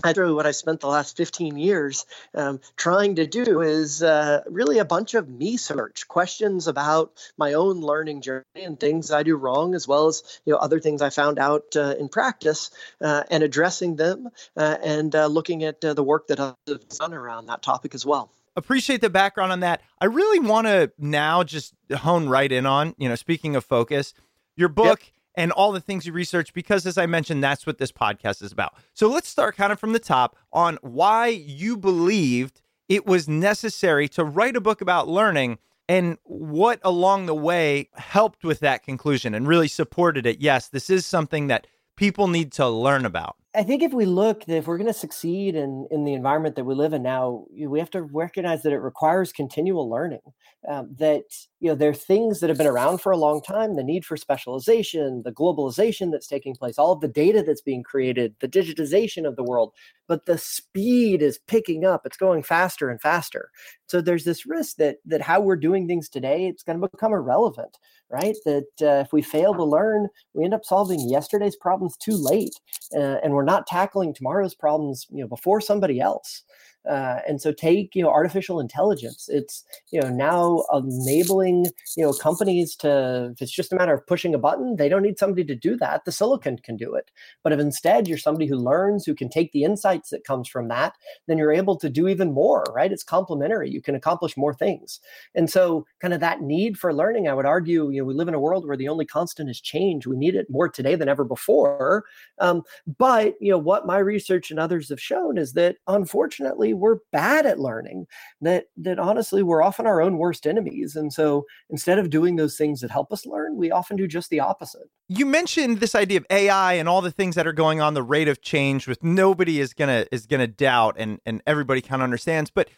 I 0.04 0.14
really 0.16 0.34
what 0.34 0.46
I 0.46 0.52
spent 0.52 0.80
the 0.80 0.88
last 0.88 1.18
15 1.18 1.58
years 1.58 2.06
um, 2.34 2.60
trying 2.76 3.16
to 3.16 3.28
do 3.28 3.62
is 3.62 4.02
uh, 4.02 4.44
really 4.48 4.80
a 4.80 4.86
bunch 4.86 5.14
of 5.14 5.30
me 5.30 5.58
search 5.58 6.08
questions 6.08 6.68
about 6.68 7.12
my 7.38 7.54
own 7.54 7.82
learning 7.82 8.22
journey 8.22 8.44
and 8.56 8.80
things 8.80 9.12
I 9.12 9.24
do 9.24 9.36
wrong, 9.36 9.76
as 9.76 9.88
well 9.88 10.08
as 10.08 10.24
you 10.46 10.54
know 10.54 10.60
other 10.60 10.80
things 10.80 11.02
I 11.02 11.10
found 11.10 11.40
out 11.40 11.76
uh, 11.76 11.96
in 12.00 12.10
practice, 12.10 12.72
uh, 13.02 13.24
and 13.30 13.44
addressing 13.44 13.96
them 13.96 14.30
uh, 14.56 14.78
and 14.84 15.14
uh, 15.16 15.28
looking 15.28 15.64
at 15.64 15.84
uh, 15.84 15.94
the 15.94 16.04
work 16.04 16.28
that 16.28 16.40
I've 16.40 16.56
done 16.98 17.14
around 17.14 17.48
that 17.48 17.62
topic 17.62 17.94
as 17.94 18.06
well. 18.06 18.32
Appreciate 18.56 19.02
the 19.02 19.10
background 19.10 19.52
on 19.52 19.62
that. 19.62 19.82
I 20.00 20.06
really 20.06 20.40
want 20.40 20.68
to 20.68 20.92
now 20.98 21.44
just 21.44 21.74
hone 21.92 22.30
right 22.30 22.52
in 22.52 22.66
on 22.66 22.96
you 22.98 23.10
know 23.10 23.16
speaking 23.16 23.56
of 23.56 23.66
focus, 23.66 24.14
your 24.56 24.70
book. 24.70 25.02
Yep 25.02 25.10
and 25.36 25.52
all 25.52 25.72
the 25.72 25.80
things 25.80 26.06
you 26.06 26.14
research 26.14 26.54
because 26.54 26.86
as 26.86 26.98
I 26.98 27.06
mentioned 27.06 27.44
that's 27.44 27.66
what 27.66 27.78
this 27.78 27.92
podcast 27.92 28.42
is 28.42 28.52
about. 28.52 28.76
So 28.94 29.08
let's 29.08 29.28
start 29.28 29.56
kind 29.56 29.72
of 29.72 29.80
from 29.80 29.94
the 29.94 30.00
top 30.00 30.36
on 30.52 30.78
why 30.82 31.28
you 31.28 31.78
believed 31.78 32.62
it 32.90 33.06
was 33.06 33.28
necessary 33.28 34.08
to 34.10 34.24
write 34.24 34.56
a 34.56 34.62
book 34.62 34.82
about 34.82 35.08
learning 35.08 35.58
and 35.90 36.18
what 36.24 36.80
along 36.84 37.26
the 37.26 37.36
way 37.36 37.90
helped 37.96 38.44
with 38.44 38.60
that 38.60 38.84
conclusion 38.84 39.34
and 39.34 39.48
really 39.48 39.68
supported 39.68 40.26
it. 40.26 40.40
Yes, 40.40 40.70
this 40.70 40.90
is 40.90 41.06
something 41.06 41.48
that 41.48 41.68
people 41.96 42.28
need 42.28 42.52
to 42.54 42.68
learn 42.68 43.06
about. 43.06 43.36
I 43.56 43.62
think 43.62 43.84
if 43.84 43.94
we 43.94 44.06
look, 44.06 44.48
if 44.48 44.66
we're 44.66 44.78
going 44.78 44.88
to 44.88 44.94
succeed 44.94 45.56
in 45.56 45.88
in 45.92 46.06
the 46.06 46.14
environment 46.14 46.56
that 46.56 46.64
we 46.64 46.74
live 46.74 46.94
in 46.94 47.04
now, 47.04 47.46
we 47.56 47.78
have 47.78 47.92
to 47.92 48.02
recognize 48.02 48.64
that 48.64 48.74
it 48.74 48.80
requires 48.80 49.32
continual 49.32 49.88
learning. 49.88 50.22
Um, 50.68 50.96
that 50.98 51.26
you 51.60 51.70
know 51.70 51.76
there 51.76 51.92
are 51.92 51.94
things 51.94 52.40
that 52.40 52.50
have 52.50 52.58
been 52.58 52.66
around 52.66 53.00
for 53.00 53.12
a 53.12 53.18
long 53.18 53.42
time: 53.44 53.76
the 53.76 53.84
need 53.84 54.06
for 54.06 54.18
specialization, 54.18 55.22
the 55.24 55.32
globalization 55.32 56.12
that's 56.12 56.28
taking 56.28 56.56
place, 56.56 56.80
all 56.80 56.94
of 56.94 57.02
the 57.02 57.08
data 57.08 57.44
that's 57.46 57.62
being 57.62 57.84
created, 57.84 58.36
the 58.40 58.48
digitization 58.48 59.28
of 59.28 59.36
the 59.36 59.44
world. 59.44 59.72
But 60.08 60.26
the 60.26 60.38
speed 60.38 61.22
is 61.22 61.40
picking 61.48 61.86
up; 61.86 62.06
it's 62.06 62.18
going 62.18 62.44
faster 62.44 62.90
and 62.90 63.02
faster. 63.02 63.50
So 63.88 64.02
there's 64.02 64.26
this 64.26 64.46
risk 64.46 64.78
that 64.78 64.98
that 65.06 65.22
how 65.22 65.40
we're 65.40 65.56
doing 65.56 65.88
things 65.88 66.10
today, 66.10 66.48
it's 66.48 66.64
going 66.64 66.80
to 66.80 66.88
become 66.88 67.14
irrelevant 67.14 67.78
right? 68.14 68.36
That 68.46 68.68
uh, 68.82 69.02
if 69.02 69.12
we 69.12 69.24
fail 69.24 69.54
to 69.56 69.64
learn, 69.64 70.08
we 70.34 70.46
end 70.46 70.54
up 70.54 70.64
solving 70.64 71.10
yesterday's 71.10 71.56
problems 71.56 71.98
too 71.98 72.16
late, 72.16 72.54
uh, 72.96 73.18
and 73.24 73.34
we're 73.34 73.44
not 73.44 73.66
tackling 73.66 74.14
tomorrow's 74.14 74.54
problems, 74.54 75.08
you 75.10 75.22
know, 75.22 75.28
before 75.28 75.60
somebody 75.60 76.00
else. 76.00 76.44
Uh, 76.90 77.20
and 77.28 77.42
so 77.42 77.52
take 77.52 77.96
you 77.96 78.04
know 78.04 78.10
artificial 78.10 78.60
intelligence. 78.60 79.30
It's 79.32 79.64
you 79.92 80.02
know 80.02 80.10
now 80.10 80.64
enabling 80.74 81.68
you 81.96 82.04
know 82.04 82.14
companies 82.14 82.76
to. 82.78 83.32
If 83.34 83.42
it's 83.42 83.52
just 83.52 83.74
a 83.74 83.76
matter 83.76 83.94
of 83.94 84.06
pushing 84.08 84.36
a 84.36 84.38
button, 84.38 84.76
they 84.76 84.90
don't 84.90 85.02
need 85.02 85.20
somebody 85.20 85.44
to 85.46 85.56
do 85.56 85.78
that. 85.78 86.06
The 86.06 86.12
silicon 86.12 86.58
can 86.58 86.78
do 86.78 86.94
it. 86.96 87.12
But 87.44 87.54
if 87.54 87.60
instead 87.60 88.08
you're 88.08 88.18
somebody 88.18 88.48
who 88.48 88.56
learns, 88.56 89.06
who 89.06 89.16
can 89.16 89.30
take 89.30 89.52
the 89.52 89.64
insights 89.64 90.10
that 90.10 90.26
comes 90.26 90.48
from 90.48 90.68
that, 90.70 90.94
then 91.28 91.38
you're 91.38 91.54
able 91.54 91.78
to 91.78 91.90
do 91.90 92.08
even 92.08 92.34
more. 92.34 92.64
Right? 92.74 92.92
It's 92.92 93.04
complementary. 93.04 93.70
You 93.70 93.82
can 93.82 93.96
accomplish 93.96 94.38
more 94.38 94.54
things. 94.54 95.00
And 95.36 95.50
so 95.50 95.86
kind 96.02 96.14
of 96.14 96.20
that 96.20 96.42
need 96.42 96.78
for 96.78 96.94
learning, 96.94 97.28
I 97.28 97.34
would 97.34 97.46
argue, 97.46 97.90
you 97.92 98.02
know, 98.02 98.06
we 98.06 98.14
live 98.14 98.28
in 98.28 98.34
a 98.34 98.40
world 98.40 98.68
where 98.68 98.78
the 98.78 98.90
only 98.90 99.06
constant 99.06 99.50
is 99.50 99.62
change. 99.62 100.06
We 100.06 100.16
need 100.16 100.36
it 100.36 100.50
more 100.50 100.70
today 100.70 100.96
than 100.96 101.10
ever 101.10 101.24
before. 101.24 102.06
Um, 102.40 102.64
but 102.98 103.36
you 103.40 103.52
know 103.52 103.58
what 103.58 103.86
my 103.86 103.98
research 103.98 104.52
and 104.52 104.60
others 104.60 104.90
have 104.90 105.02
shown 105.02 105.38
is 105.38 105.54
that 105.54 105.78
unfortunately 105.88 106.73
we're 106.74 106.98
bad 107.12 107.46
at 107.46 107.60
learning 107.60 108.06
that 108.42 108.66
that 108.78 109.00
honestly 109.00 109.44
we're 109.44 109.64
often 109.64 109.88
our 109.88 110.02
own 110.02 110.18
worst 110.18 110.46
enemies 110.46 110.96
and 110.96 111.14
so 111.14 111.46
instead 111.70 112.00
of 112.00 112.10
doing 112.10 112.36
those 112.36 112.58
things 112.58 112.82
that 112.82 112.92
help 112.92 113.12
us 113.12 113.26
learn 113.26 113.56
we 113.56 113.72
often 113.72 113.98
do 113.98 114.08
just 114.08 114.30
the 114.30 114.40
opposite. 114.40 114.90
You 115.08 115.26
mentioned 115.26 115.80
this 115.80 115.96
idea 115.96 116.18
of 116.18 116.26
ai 116.30 116.74
and 116.74 116.90
all 116.90 117.02
the 117.02 117.12
things 117.12 117.36
that 117.36 117.48
are 117.48 117.54
going 117.54 117.82
on 117.82 117.94
the 117.94 118.04
rate 118.04 118.28
of 118.28 118.42
change 118.42 118.88
with 118.88 119.04
nobody 119.04 119.60
is 119.60 119.74
gonna 119.74 120.06
is 120.12 120.26
gonna 120.26 120.48
doubt 120.48 120.96
and 120.98 121.20
and 121.26 121.42
everybody 121.46 121.82
kind 121.82 122.02
of 122.02 122.06
understands 122.06 122.50
but 122.50 122.70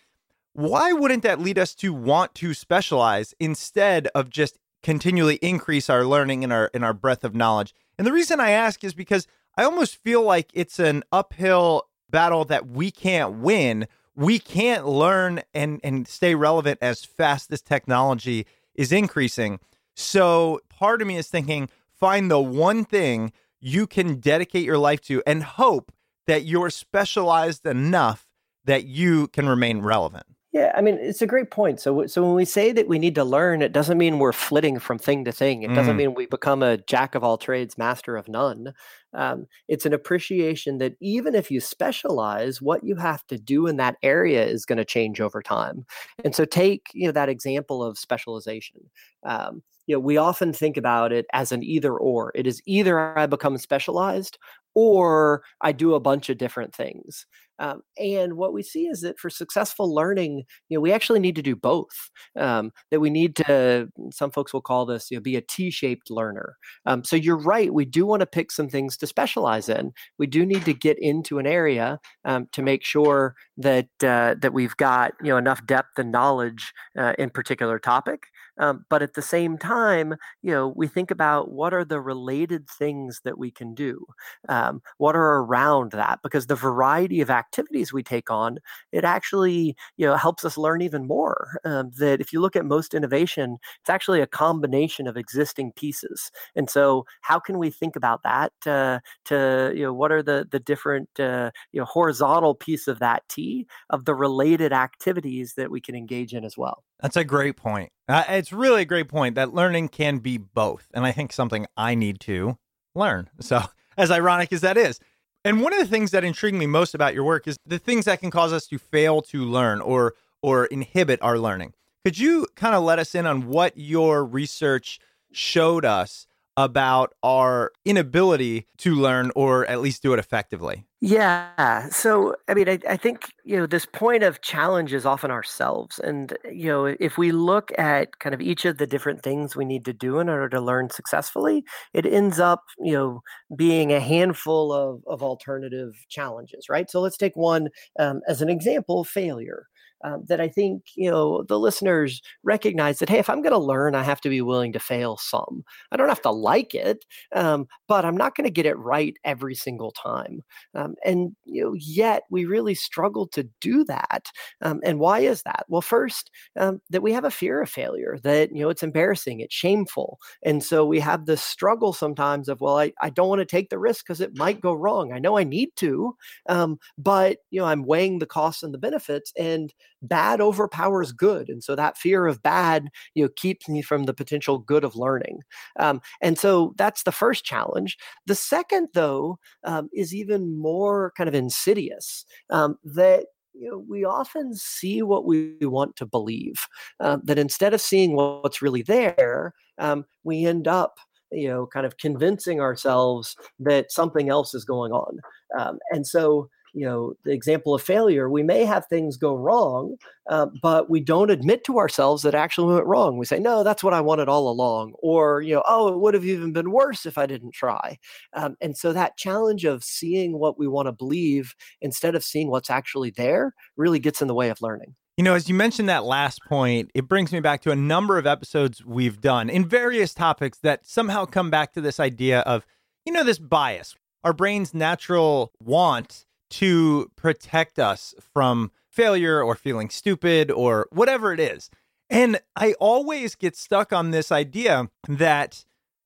why 0.56 0.94
wouldn't 0.94 1.24
that 1.24 1.42
lead 1.42 1.60
us 1.60 1.76
to 1.76 1.94
want 1.94 2.34
to 2.36 2.54
specialize 2.54 3.34
instead 3.42 4.08
of 4.16 4.30
just 4.30 4.58
continually 4.82 5.36
increase 5.42 5.90
our 5.90 6.06
learning 6.06 6.46
and 6.46 6.54
our 6.54 6.68
in 6.74 6.82
our 6.82 6.94
breadth 6.94 7.26
of 7.26 7.36
knowledge? 7.36 7.74
And 7.98 8.08
the 8.08 8.14
reason 8.14 8.40
i 8.40 8.52
ask 8.52 8.84
is 8.84 8.94
because 8.94 9.28
i 9.58 9.64
almost 9.64 9.98
feel 9.98 10.22
like 10.22 10.52
it's 10.54 10.80
an 10.80 11.04
uphill 11.12 11.84
battle 12.16 12.46
that 12.46 12.66
we 12.66 12.92
can't 12.92 13.40
win. 13.40 13.90
We 14.16 14.40
can't 14.40 14.88
learn 14.88 15.42
and, 15.54 15.82
and 15.84 16.08
stay 16.08 16.34
relevant 16.34 16.80
as 16.82 17.04
fast 17.04 17.52
as 17.52 17.62
technology 17.62 18.48
is 18.74 18.94
increasing. 18.94 19.60
So 19.96 20.62
part 20.70 21.02
of 21.02 21.10
me 21.10 21.18
is 21.18 21.28
thinking 21.28 21.68
find 21.92 22.32
the 22.32 22.40
one 22.40 22.86
thing 22.86 23.34
you 23.60 23.86
can 23.86 24.22
dedicate 24.22 24.64
your 24.64 24.78
life 24.78 25.02
to 25.02 25.22
and 25.28 25.44
hope 25.44 25.92
that 26.26 26.46
you're 26.46 26.70
specialized 26.70 27.66
enough 27.66 28.30
that 28.64 28.86
you 28.86 29.28
can 29.28 29.50
remain 29.50 29.82
relevant. 29.82 30.26
Yeah, 30.56 30.72
I 30.74 30.80
mean, 30.80 30.98
it's 31.02 31.22
a 31.22 31.28
great 31.28 31.52
point. 31.52 31.82
So, 31.82 32.08
so 32.08 32.24
when 32.24 32.34
we 32.34 32.46
say 32.46 32.72
that 32.72 32.88
we 32.88 32.98
need 32.98 33.14
to 33.16 33.26
learn, 33.26 33.62
it 33.62 33.74
doesn't 33.74 33.98
mean 33.98 34.20
we're 34.20 34.32
flitting 34.32 34.80
from 34.80 34.98
thing 34.98 35.26
to 35.26 35.34
thing. 35.34 35.64
It 35.64 35.74
doesn't 35.74 35.96
mm. 35.96 35.98
mean 35.98 36.14
we 36.14 36.28
become 36.28 36.64
a 36.64 36.78
jack 36.78 37.14
of 37.14 37.26
all 37.26 37.38
trades, 37.38 37.78
master 37.78 38.16
of 38.16 38.30
none. 38.30 38.74
Um, 39.14 39.48
it's 39.68 39.86
an 39.86 39.92
appreciation 39.92 40.78
that 40.78 40.96
even 41.02 41.36
if 41.36 41.52
you 41.52 41.60
specialize, 41.60 42.62
what 42.62 42.86
you 42.86 42.96
have 42.96 43.28
to 43.28 43.38
do 43.38 43.68
in 43.68 43.76
that 43.78 43.98
area 44.02 44.46
is 44.46 44.66
going 44.66 44.78
to 44.78 44.86
change 44.86 45.20
over 45.20 45.42
time. 45.42 45.86
And 46.24 46.34
so, 46.34 46.46
take 46.46 46.88
you 46.94 47.06
know 47.06 47.12
that 47.12 47.28
example 47.28 47.84
of 47.84 47.98
specialization. 47.98 48.80
Um, 49.26 49.62
you 49.88 49.96
know, 49.98 50.00
we 50.00 50.16
often 50.16 50.54
think 50.54 50.78
about 50.78 51.12
it 51.12 51.26
as 51.34 51.52
an 51.52 51.64
either 51.64 51.98
or. 51.98 52.32
It 52.34 52.48
is 52.48 52.62
either 52.66 53.18
I 53.20 53.26
become 53.26 53.58
specialized 53.58 54.38
or 54.74 55.44
I 55.60 55.74
do 55.74 55.96
a 55.96 56.00
bunch 56.00 56.30
of 56.30 56.38
different 56.38 56.74
things. 56.74 57.26
Um, 57.60 57.82
and 57.98 58.34
what 58.34 58.54
we 58.54 58.64
see 58.64 58.88
is 58.88 59.02
that 59.02 59.20
for 59.20 59.30
successful 59.30 59.94
learning, 59.94 60.44
you 60.70 60.78
know, 60.78 60.82
we 60.82 60.92
actually 60.92 61.20
need 61.20 61.36
to 61.36 61.42
do 61.42 61.56
both. 61.56 62.10
Um, 62.38 62.72
that 62.92 63.00
we 63.00 63.10
need 63.10 63.36
to, 63.38 63.90
some 64.12 64.32
folks 64.32 64.54
will 64.54 64.62
call 64.62 64.86
this, 64.86 65.10
you 65.10 65.18
know, 65.18 65.22
be 65.22 65.36
a 65.36 65.42
T-shaped 65.42 66.10
learner. 66.10 66.58
Um, 66.86 67.04
so 67.04 67.16
you're 67.16 67.38
right. 67.38 67.74
We 67.74 67.86
do 67.86 68.06
want 68.06 68.22
to 68.22 68.26
pick 68.26 68.52
some 68.52 68.70
things 68.70 68.98
to 68.98 69.08
specialize 69.08 69.70
in. 69.70 69.94
We 70.18 70.28
do 70.28 70.46
need 70.46 70.66
to 70.66 70.74
get 70.74 71.00
into 71.00 71.40
an 71.40 71.48
area 71.48 72.00
um, 72.26 72.48
to 72.52 72.62
make 72.62 72.84
sure 72.84 73.36
that 73.58 73.88
uh, 74.04 74.36
that 74.42 74.54
we've 74.54 74.76
got 74.78 75.14
you 75.22 75.30
know 75.30 75.38
enough 75.38 75.66
depth 75.66 75.98
and 75.98 76.12
knowledge 76.12 76.74
uh, 76.98 77.14
in 77.18 77.30
particular 77.30 77.80
topic. 77.80 78.28
Um, 78.58 78.86
but 78.90 79.02
at 79.02 79.14
the 79.14 79.22
same 79.22 79.58
time, 79.58 80.16
you 80.42 80.52
know, 80.52 80.74
we 80.76 80.88
think 80.88 81.12
about 81.12 81.52
what 81.52 81.74
are 81.74 81.86
the 81.86 82.00
related 82.02 82.70
things 82.70 83.22
that 83.24 83.38
we 83.38 83.52
can 83.52 83.74
do, 83.74 84.06
um, 84.50 84.82
what 84.98 85.16
are 85.16 85.38
around 85.44 85.92
that, 85.92 86.20
because 86.24 86.48
the 86.48 86.56
variety 86.56 87.22
of 87.22 87.30
activities 87.30 87.92
we 87.94 88.04
take 88.04 88.30
on, 88.32 88.60
it 88.92 89.04
actually, 89.04 89.76
you 89.98 90.06
know, 90.06 90.16
helps 90.16 90.46
us 90.46 90.58
learn 90.58 90.82
even 90.82 91.08
more. 91.08 91.60
Um, 91.66 91.92
that 91.98 92.22
if 92.22 92.32
you 92.34 92.40
look 92.42 92.56
at 92.56 92.66
most 92.66 92.94
innovation, 92.94 93.58
it's 93.82 93.90
actually 93.90 94.22
a 94.22 94.28
combination 94.28 95.08
of 95.08 95.18
existing 95.18 95.72
pieces. 95.76 96.32
And 96.56 96.70
so, 96.70 97.06
how 97.22 97.40
can 97.40 97.58
we 97.58 97.70
think 97.70 97.96
about 97.96 98.24
that? 98.24 98.52
Uh, 98.66 99.00
to 99.26 99.72
you 99.76 99.84
know, 99.84 99.94
what 99.94 100.12
are 100.12 100.24
the 100.24 100.48
the 100.50 100.60
different 100.60 101.10
uh, 101.20 101.52
you 101.72 101.80
know 101.82 101.86
horizontal 101.86 102.56
piece 102.56 102.88
of 102.88 103.00
that 103.00 103.24
T 103.30 103.68
of 103.90 104.06
the 104.06 104.16
related 104.16 104.74
activities 104.74 105.54
that 105.58 105.72
we 105.72 105.82
can 105.82 105.96
engage 105.96 106.34
in 106.34 106.44
as 106.46 106.58
well. 106.58 106.84
That's 107.02 107.18
a 107.18 107.24
great 107.24 107.58
point. 107.58 107.90
Uh, 108.08 108.24
it's 108.30 108.54
really 108.54 108.84
a 108.84 108.86
great 108.86 109.08
point 109.08 109.36
that 109.36 109.54
learning 109.54 109.90
can 109.90 110.20
be 110.20 110.38
both. 110.38 110.88
And 110.94 111.06
I 111.06 111.12
think 111.12 111.34
something 111.34 111.66
I 111.76 111.96
need 111.96 112.20
to 112.22 112.58
learn. 112.94 113.30
So, 113.42 113.62
as 113.98 114.12
ironic 114.12 114.52
as 114.52 114.62
that 114.62 114.78
is. 114.78 115.00
And 115.46 115.62
one 115.62 115.72
of 115.72 115.80
the 115.80 115.86
things 115.86 116.12
that 116.12 116.24
intrigue 116.26 116.56
me 116.56 116.66
most 116.66 116.94
about 116.94 117.14
your 117.14 117.24
work 117.24 117.48
is 117.48 117.56
the 117.66 117.80
things 117.80 118.06
that 118.06 118.20
can 118.20 118.30
cause 118.30 118.52
us 118.52 118.68
to 118.68 118.78
fail 118.78 119.22
to 119.24 119.44
learn 119.44 119.80
or 119.80 120.16
or 120.42 120.66
inhibit 120.66 121.22
our 121.22 121.40
learning. 121.40 121.74
Could 122.04 122.18
you 122.20 122.48
kind 122.56 122.76
of 122.76 122.84
let 122.84 123.00
us 123.00 123.16
in 123.16 123.26
on 123.26 123.48
what 123.48 123.78
your 123.78 124.26
research 124.26 125.00
showed 125.32 125.86
us 125.86 126.28
about 126.58 127.14
our 127.24 127.72
inability 127.86 128.68
to 128.80 128.96
learn 128.96 129.32
or 129.36 129.66
at 129.68 129.82
least 129.82 130.02
do 130.02 130.14
it 130.14 130.20
effectively? 130.20 130.86
Yeah. 131.02 131.90
So, 131.90 132.36
I 132.48 132.54
mean, 132.56 132.68
I, 132.68 132.80
I 132.90 132.98
think, 132.98 133.32
you 133.44 133.58
know, 133.58 133.68
this 133.68 133.86
point 133.86 134.24
of 134.24 134.42
challenge 134.42 134.92
is 134.94 135.06
often 135.06 135.30
ourselves. 135.30 136.00
And, 136.00 136.36
you 136.46 136.68
know, 136.68 136.86
if 136.86 137.18
we 137.18 137.32
look 137.32 137.72
at 137.78 138.18
kind 138.20 138.34
of 138.34 138.42
each 138.42 138.66
of 138.66 138.78
the 138.78 138.88
different 138.88 139.22
things 139.22 139.56
we 139.56 139.66
need 139.66 139.86
to 139.86 139.94
do 139.94 140.20
in 140.20 140.30
order 140.30 140.50
to 140.50 140.62
learn 140.62 140.90
successfully, 140.90 141.64
it 141.94 142.06
ends 142.08 142.40
up, 142.40 142.64
you 142.80 142.94
know, 142.94 143.22
being 143.56 143.92
a 143.92 144.00
handful 144.00 144.72
of, 144.74 145.04
of 145.06 145.22
alternative 145.22 145.94
challenges, 146.10 146.70
right? 146.70 146.90
So 146.90 147.02
let's 147.02 147.18
take 147.18 147.36
one 147.36 147.70
um, 148.00 148.22
as 148.28 148.42
an 148.42 148.50
example 148.50 149.04
failure 149.04 149.68
um, 150.04 150.24
that 150.28 150.40
I 150.42 150.48
think 150.48 150.84
you 150.96 151.10
know 151.10 151.44
the 151.44 151.60
listeners 151.60 152.22
recognize 152.44 153.00
that 153.00 153.10
hey, 153.10 153.20
if 153.20 153.30
I'm 153.30 153.42
going 153.42 153.54
to 153.54 153.58
learn, 153.60 153.96
I 153.96 154.04
have 154.04 154.22
to 154.22 154.30
be 154.30 154.42
willing 154.42 154.74
to 154.74 154.80
fail 154.80 155.18
some. 155.18 155.64
I 155.92 155.98
don't 155.98 156.10
have 156.10 156.22
to 156.24 156.32
like 156.32 156.74
it, 156.76 157.06
um, 157.34 157.68
but 157.88 158.06
I'm 158.06 158.18
not 158.18 158.36
going 158.36 158.46
to 158.46 158.52
get 158.52 158.66
it 158.66 158.78
right 158.78 159.16
every 159.24 159.56
single 159.56 159.92
time. 159.92 160.42
Um, 160.74 160.96
and 161.06 161.36
you 161.46 161.64
know, 161.64 161.74
yet 161.78 162.24
we 162.30 162.46
really 162.46 162.76
struggle 162.76 163.28
to 163.30 163.48
do 163.62 163.84
that. 163.86 164.28
Um, 164.62 164.82
and 164.84 165.00
why 165.00 165.20
is 165.20 165.44
that? 165.44 165.66
Well, 165.68 165.82
first, 165.82 166.30
um, 166.60 166.82
that 166.90 167.02
we 167.02 167.14
have 167.14 167.26
a 167.26 167.32
fear 167.32 167.62
of 167.62 167.70
failure. 167.70 168.18
That 168.24 168.50
you 168.54 168.62
know 168.62 168.70
it's 168.70 168.84
embarrassing, 168.84 169.40
it's 169.40 169.56
shameful, 169.56 170.20
and 170.44 170.64
so 170.64 170.86
we 170.86 171.00
have 171.00 171.26
this 171.26 171.42
struggle 171.42 171.94
sometimes 171.94 172.50
of 172.50 172.62
well, 172.62 172.78
I, 172.80 172.92
I 173.02 173.10
don't 173.10 173.30
want 173.30 173.40
to 173.40 173.46
take 173.46 173.70
the 173.70 173.80
risk 173.80 174.06
because 174.06 174.22
it 174.22 174.38
might 174.38 174.62
go 174.62 174.74
wrong. 174.74 175.12
I 175.14 175.20
know 175.20 175.38
I 175.38 175.44
need 175.44 175.70
to, 175.78 176.16
um, 176.50 176.78
but 176.98 177.38
you 177.52 177.60
know 177.62 177.68
I'm 177.68 177.84
weighing 177.84 178.20
the 178.20 178.26
costs 178.26 178.64
and 178.64 178.74
the 178.74 178.78
benefits 178.78 179.32
and 179.38 179.74
bad 180.08 180.42
overpowers 180.42 181.12
good 181.12 181.50
and 181.50 181.64
so 181.64 181.76
that 181.76 181.98
fear 181.98 182.26
of 182.28 182.42
bad 182.44 182.90
you 183.14 183.24
know 183.24 183.30
keeps 183.36 183.68
me 183.68 183.82
from 183.82 184.04
the 184.04 184.14
potential 184.14 184.58
good 184.60 184.84
of 184.84 184.96
learning 184.96 185.40
um, 185.80 186.02
and 186.22 186.38
so 186.38 186.74
that's 186.78 187.04
the 187.04 187.12
first 187.12 187.44
challenge 187.44 187.98
the 188.26 188.36
second 188.36 188.88
though 188.94 189.38
um, 189.64 189.90
is 189.94 190.14
even 190.14 190.58
more 190.58 191.12
kind 191.18 191.28
of 191.28 191.36
insidious 191.36 192.26
um, 192.50 192.78
that 192.84 193.26
you 193.58 193.70
know, 193.70 193.84
we 193.88 194.04
often 194.04 194.54
see 194.54 195.02
what 195.02 195.26
we 195.26 195.56
want 195.62 195.96
to 195.96 196.06
believe. 196.06 196.68
Um, 197.00 197.22
that 197.24 197.38
instead 197.38 197.74
of 197.74 197.82
seeing 197.82 198.16
what's 198.16 198.62
really 198.62 198.82
there, 198.82 199.54
um, 199.78 200.06
we 200.24 200.46
end 200.46 200.68
up, 200.68 200.98
you 201.32 201.48
know, 201.48 201.66
kind 201.66 201.86
of 201.86 201.98
convincing 201.98 202.60
ourselves 202.60 203.36
that 203.60 203.92
something 203.92 204.30
else 204.30 204.54
is 204.54 204.66
going 204.66 204.92
on. 204.92 205.20
Um, 205.58 205.80
and 205.92 206.06
so 206.06 206.50
you 206.76 206.86
know 206.86 207.14
the 207.24 207.32
example 207.32 207.74
of 207.74 207.82
failure 207.82 208.30
we 208.30 208.44
may 208.44 208.66
have 208.66 208.86
things 208.86 209.18
go 209.18 209.36
wrong 209.36 209.96
uh, 210.30 210.48
but 210.62 210.90
we 210.90 211.00
don't 211.00 211.30
admit 211.30 211.64
to 211.64 211.78
ourselves 211.78 212.24
that 212.24 212.34
actually 212.34 212.74
went 212.74 212.86
wrong. 212.86 213.18
We 213.18 213.26
say 213.26 213.40
no 213.40 213.64
that's 213.64 213.84
what 213.84 213.94
i 213.94 214.02
wanted 214.02 214.28
all 214.28 214.50
along 214.50 214.94
or 215.00 215.42
you 215.42 215.56
know 215.56 215.64
oh 215.68 215.88
it 215.88 216.00
would 216.00 216.14
have 216.14 216.26
even 216.26 216.52
been 216.52 216.72
worse 216.72 217.06
if 217.06 217.18
i 217.18 217.26
didn't 217.26 217.54
try. 217.54 217.98
Um, 218.34 218.58
and 218.62 218.78
so 218.78 218.94
that 218.94 219.18
challenge 219.18 219.66
of 219.66 219.84
seeing 219.84 220.38
what 220.38 220.60
we 220.60 220.68
want 220.68 220.88
to 220.88 220.92
believe 220.92 221.56
instead 221.82 222.14
of 222.16 222.24
seeing 222.24 222.50
what's 222.50 222.70
actually 222.70 223.12
there 223.12 223.54
really 223.78 224.00
gets 224.00 224.22
in 224.22 224.28
the 224.28 224.36
way 224.36 224.50
of 224.50 224.62
learning. 224.62 224.96
You 225.18 225.24
know, 225.24 225.34
as 225.34 225.48
you 225.48 225.56
mentioned 225.56 225.88
that 225.88 226.04
last 226.04 226.42
point, 226.44 226.92
it 226.94 227.08
brings 227.08 227.32
me 227.32 227.40
back 227.40 227.62
to 227.62 227.72
a 227.72 227.76
number 227.76 228.18
of 228.18 228.28
episodes 228.28 228.84
we've 228.86 229.22
done 229.22 229.50
in 229.50 229.66
various 229.66 230.14
topics 230.14 230.58
that 230.60 230.86
somehow 230.86 231.24
come 231.24 231.50
back 231.50 231.72
to 231.74 231.82
this 231.82 232.02
idea 232.02 232.42
of, 232.42 232.66
you 233.06 233.14
know, 233.14 233.24
this 233.24 233.40
bias. 233.40 233.96
Our 234.26 234.34
brain's 234.34 234.74
natural 234.74 235.54
want 235.62 236.25
to 236.50 237.12
protect 237.16 237.80
us 237.80 238.14
from 238.20 238.72
failure 238.90 239.42
or 239.42 239.56
feeling 239.56 239.90
stupid 239.90 240.50
or 240.50 240.88
whatever 240.92 241.34
it 241.34 241.40
is. 241.40 241.70
And 242.10 242.40
I 242.56 242.74
always 242.74 243.36
get 243.36 243.56
stuck 243.56 243.92
on 243.92 244.12
this 244.12 244.32
idea 244.32 244.90
that, 245.08 245.66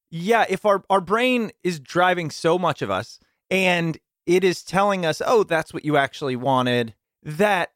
yeah, 0.09 0.45
if 0.49 0.65
our, 0.65 0.83
our 0.89 1.01
brain 1.01 1.51
is 1.63 1.79
driving 1.79 2.31
so 2.31 2.57
much 2.57 2.81
of 2.81 2.89
us 2.89 3.19
and 3.49 3.97
it 4.25 4.43
is 4.43 4.63
telling 4.63 5.05
us, 5.05 5.21
oh, 5.25 5.43
that's 5.43 5.73
what 5.73 5.85
you 5.85 5.97
actually 5.97 6.35
wanted, 6.35 6.95
that 7.23 7.71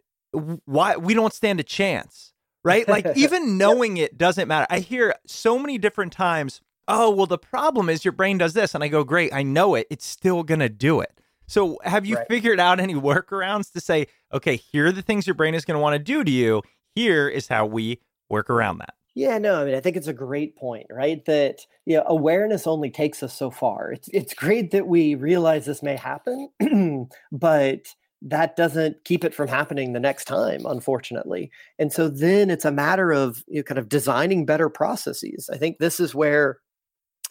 why 0.66 0.96
we 0.96 1.14
don't 1.14 1.34
stand 1.34 1.60
a 1.60 1.64
chance, 1.64 2.34
right? 2.64 2.88
Like 2.88 3.06
even 3.16 3.58
knowing 3.58 3.98
it 3.98 4.18
doesn't 4.18 4.48
matter. 4.48 4.68
I 4.70 4.80
hear 4.80 5.16
so 5.28 5.60
many 5.60 5.78
different 5.78 6.14
times, 6.14 6.62
oh, 6.88 7.12
well, 7.12 7.26
the 7.26 7.38
problem 7.38 7.90
is 7.90 8.06
your 8.06 8.12
brain 8.14 8.38
does 8.38 8.54
this. 8.54 8.74
And 8.74 8.84
I 8.84 8.88
go, 8.88 9.04
great, 9.04 9.34
I 9.34 9.44
know 9.44 9.76
it. 9.76 9.88
It's 9.90 10.06
still 10.06 10.44
going 10.44 10.60
to 10.60 10.70
do 10.70 11.02
it. 11.02 11.20
So, 11.48 11.80
have 11.84 12.06
you 12.06 12.16
right. 12.16 12.28
figured 12.28 12.60
out 12.60 12.80
any 12.80 12.96
workarounds 12.96 13.72
to 13.74 13.82
say, 13.82 14.08
okay, 14.32 14.56
here 14.56 14.88
are 14.88 14.92
the 14.92 15.02
things 15.02 15.28
your 15.28 15.34
brain 15.34 15.56
is 15.56 15.66
going 15.66 15.78
to 15.78 15.82
want 15.82 15.94
to 15.94 16.00
do 16.00 16.24
to 16.24 16.32
you. 16.32 16.62
Here 16.96 17.28
is 17.28 17.48
how 17.48 17.66
we 17.66 18.00
work 18.30 18.50
around 18.50 18.80
that. 18.80 18.94
Yeah, 19.16 19.38
no, 19.38 19.62
I 19.62 19.66
mean, 19.66 19.76
I 19.76 19.80
think 19.80 19.96
it's 19.96 20.08
a 20.08 20.14
great 20.14 20.56
point, 20.56 20.88
right? 20.90 21.24
That 21.26 21.60
you 21.86 21.98
know, 21.98 22.04
awareness 22.08 22.66
only 22.66 22.90
takes 22.90 23.22
us 23.22 23.36
so 23.36 23.52
far. 23.52 23.92
It's 23.92 24.08
it's 24.10 24.34
great 24.34 24.72
that 24.72 24.88
we 24.88 25.16
realize 25.16 25.66
this 25.66 25.84
may 25.84 25.96
happen, 25.96 26.50
but 27.32 27.88
that 28.24 28.56
doesn't 28.56 29.04
keep 29.04 29.24
it 29.24 29.34
from 29.34 29.50
happening 29.50 29.94
the 29.94 30.00
next 30.00 30.26
time, 30.26 30.66
unfortunately. 30.66 31.52
And 31.78 31.92
so 31.92 32.08
then 32.08 32.50
it's 32.50 32.66
a 32.66 32.72
matter 32.72 33.12
of 33.12 33.44
you 33.48 33.58
know, 33.58 33.64
kind 33.64 33.78
of 33.78 33.90
designing 33.90 34.46
better 34.46 34.70
processes. 34.70 35.50
I 35.52 35.58
think 35.58 35.78
this 35.78 36.00
is 36.00 36.16
where 36.16 36.60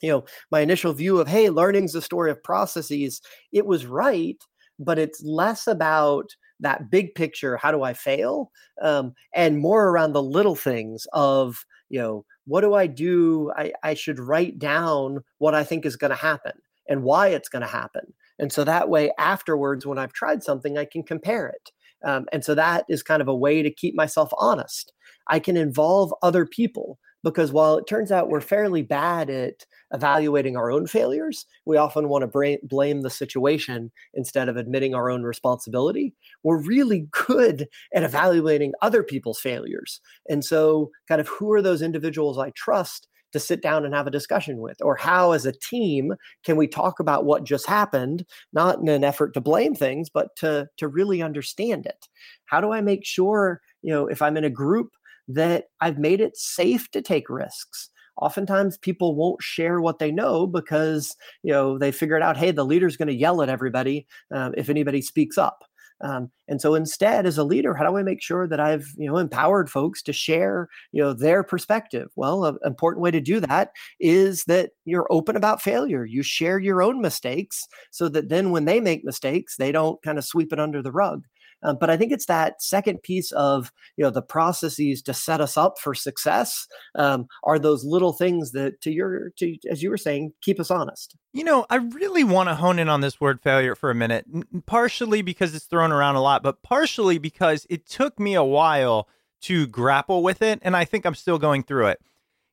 you 0.02 0.10
know 0.10 0.24
my 0.50 0.60
initial 0.60 0.92
view 0.92 1.18
of 1.18 1.28
hey 1.28 1.48
learning's 1.50 1.92
the 1.92 2.02
story 2.02 2.30
of 2.30 2.42
processes 2.42 3.20
it 3.52 3.66
was 3.66 3.86
right 3.86 4.42
but 4.78 4.98
it's 4.98 5.22
less 5.22 5.66
about 5.66 6.30
that 6.60 6.90
big 6.90 7.14
picture 7.14 7.56
how 7.56 7.70
do 7.70 7.82
i 7.82 7.92
fail? 7.92 8.50
um, 8.82 9.14
and 9.34 9.58
more 9.58 9.88
around 9.88 10.12
the 10.12 10.22
little 10.22 10.56
things 10.56 11.06
of 11.12 11.64
you 11.88 12.00
know 12.00 12.24
what 12.44 12.62
do 12.62 12.74
i 12.74 12.88
do? 12.88 13.52
I, 13.56 13.72
I 13.84 13.94
should 13.94 14.18
write 14.18 14.58
down 14.58 15.20
what 15.38 15.54
i 15.54 15.64
think 15.64 15.86
is 15.86 15.96
going 15.96 16.10
to 16.10 16.16
happen 16.16 16.52
and 16.88 17.04
why 17.04 17.28
it's 17.28 17.48
going 17.48 17.62
to 17.62 17.68
happen. 17.68 18.12
And 18.40 18.52
so 18.52 18.64
that 18.64 18.88
way 18.88 19.12
afterwards 19.18 19.86
when 19.86 19.98
i've 19.98 20.12
tried 20.12 20.42
something 20.42 20.76
i 20.76 20.84
can 20.84 21.04
compare 21.04 21.48
it 21.48 21.70
um, 22.04 22.26
and 22.32 22.44
so 22.44 22.54
that 22.54 22.84
is 22.88 23.02
kind 23.02 23.22
of 23.22 23.28
a 23.28 23.34
way 23.34 23.62
to 23.62 23.70
keep 23.70 23.94
myself 23.94 24.30
honest. 24.38 24.92
I 25.28 25.38
can 25.38 25.56
involve 25.56 26.12
other 26.22 26.46
people 26.46 26.98
because 27.22 27.52
while 27.52 27.76
it 27.76 27.86
turns 27.86 28.10
out 28.10 28.28
we're 28.28 28.40
fairly 28.40 28.82
bad 28.82 29.30
at 29.30 29.64
evaluating 29.92 30.56
our 30.56 30.70
own 30.70 30.86
failures, 30.86 31.46
we 31.66 31.76
often 31.76 32.08
want 32.08 32.30
to 32.30 32.58
blame 32.64 33.02
the 33.02 33.10
situation 33.10 33.90
instead 34.14 34.48
of 34.48 34.56
admitting 34.56 34.94
our 34.94 35.10
own 35.10 35.22
responsibility. 35.22 36.14
We're 36.42 36.62
really 36.62 37.08
good 37.26 37.68
at 37.94 38.02
evaluating 38.02 38.72
other 38.82 39.02
people's 39.02 39.40
failures. 39.40 40.00
And 40.28 40.44
so, 40.44 40.90
kind 41.08 41.20
of, 41.20 41.28
who 41.28 41.52
are 41.52 41.62
those 41.62 41.82
individuals 41.82 42.38
I 42.38 42.50
trust 42.50 43.08
to 43.32 43.40
sit 43.40 43.62
down 43.62 43.84
and 43.84 43.94
have 43.94 44.06
a 44.06 44.10
discussion 44.10 44.58
with? 44.58 44.80
Or 44.82 44.96
how, 44.96 45.32
as 45.32 45.46
a 45.46 45.52
team, 45.52 46.14
can 46.44 46.56
we 46.56 46.68
talk 46.68 47.00
about 47.00 47.24
what 47.24 47.44
just 47.44 47.66
happened, 47.66 48.24
not 48.52 48.78
in 48.78 48.88
an 48.88 49.04
effort 49.04 49.34
to 49.34 49.40
blame 49.40 49.74
things, 49.74 50.10
but 50.10 50.34
to, 50.36 50.68
to 50.76 50.88
really 50.88 51.22
understand 51.22 51.86
it? 51.86 52.08
How 52.44 52.60
do 52.60 52.72
I 52.72 52.80
make 52.80 53.04
sure, 53.04 53.60
you 53.80 53.92
know, 53.92 54.06
if 54.06 54.22
I'm 54.22 54.36
in 54.36 54.44
a 54.44 54.50
group, 54.50 54.90
that 55.28 55.66
I've 55.80 55.98
made 55.98 56.20
it 56.20 56.36
safe 56.36 56.90
to 56.92 57.02
take 57.02 57.28
risks. 57.28 57.90
Oftentimes 58.20 58.76
people 58.78 59.16
won't 59.16 59.42
share 59.42 59.80
what 59.80 59.98
they 59.98 60.10
know 60.10 60.46
because 60.46 61.16
you 61.42 61.52
know 61.52 61.78
they 61.78 61.92
figured 61.92 62.22
out, 62.22 62.36
hey, 62.36 62.50
the 62.50 62.64
leader's 62.64 62.96
going 62.96 63.08
to 63.08 63.14
yell 63.14 63.42
at 63.42 63.48
everybody 63.48 64.06
um, 64.34 64.54
if 64.56 64.68
anybody 64.68 65.00
speaks 65.00 65.38
up. 65.38 65.64
Um, 66.02 66.30
and 66.48 66.60
so 66.60 66.74
instead, 66.74 67.26
as 67.26 67.38
a 67.38 67.44
leader, 67.44 67.74
how 67.74 67.88
do 67.88 67.96
I 67.96 68.02
make 68.02 68.20
sure 68.20 68.46
that 68.48 68.60
I've 68.60 68.88
you 68.96 69.08
know 69.08 69.16
empowered 69.18 69.70
folks 69.70 70.02
to 70.02 70.12
share 70.12 70.68
you 70.90 71.02
know 71.02 71.12
their 71.12 71.42
perspective? 71.42 72.10
Well, 72.16 72.44
an 72.44 72.58
important 72.64 73.02
way 73.02 73.12
to 73.12 73.20
do 73.20 73.40
that 73.40 73.70
is 74.00 74.44
that 74.44 74.70
you're 74.84 75.06
open 75.10 75.36
about 75.36 75.62
failure. 75.62 76.04
You 76.04 76.22
share 76.22 76.58
your 76.58 76.82
own 76.82 77.00
mistakes 77.00 77.64
so 77.92 78.08
that 78.10 78.28
then 78.28 78.50
when 78.50 78.64
they 78.64 78.80
make 78.80 79.04
mistakes, 79.04 79.56
they 79.56 79.72
don't 79.72 80.02
kind 80.02 80.18
of 80.18 80.24
sweep 80.24 80.52
it 80.52 80.60
under 80.60 80.82
the 80.82 80.92
rug. 80.92 81.24
Um, 81.62 81.76
but 81.80 81.90
I 81.90 81.96
think 81.96 82.12
it's 82.12 82.26
that 82.26 82.62
second 82.62 83.02
piece 83.02 83.32
of 83.32 83.72
you 83.96 84.04
know 84.04 84.10
the 84.10 84.22
processes 84.22 85.02
to 85.02 85.14
set 85.14 85.40
us 85.40 85.56
up 85.56 85.78
for 85.78 85.94
success 85.94 86.66
um, 86.94 87.26
are 87.44 87.58
those 87.58 87.84
little 87.84 88.12
things 88.12 88.52
that 88.52 88.80
to 88.82 88.90
your 88.90 89.30
to 89.38 89.56
as 89.70 89.82
you 89.82 89.90
were 89.90 89.96
saying 89.96 90.32
keep 90.42 90.58
us 90.60 90.70
honest. 90.70 91.16
You 91.32 91.44
know, 91.44 91.66
I 91.70 91.76
really 91.76 92.24
want 92.24 92.48
to 92.48 92.54
hone 92.54 92.78
in 92.78 92.88
on 92.88 93.00
this 93.00 93.20
word 93.20 93.40
failure 93.40 93.74
for 93.74 93.90
a 93.90 93.94
minute, 93.94 94.26
partially 94.66 95.22
because 95.22 95.54
it's 95.54 95.64
thrown 95.64 95.92
around 95.92 96.16
a 96.16 96.22
lot, 96.22 96.42
but 96.42 96.62
partially 96.62 97.18
because 97.18 97.66
it 97.70 97.86
took 97.86 98.20
me 98.20 98.34
a 98.34 98.44
while 98.44 99.08
to 99.42 99.66
grapple 99.66 100.22
with 100.22 100.42
it. 100.42 100.58
And 100.62 100.76
I 100.76 100.84
think 100.84 101.04
I'm 101.04 101.14
still 101.14 101.38
going 101.38 101.62
through 101.62 101.88
it. 101.88 102.00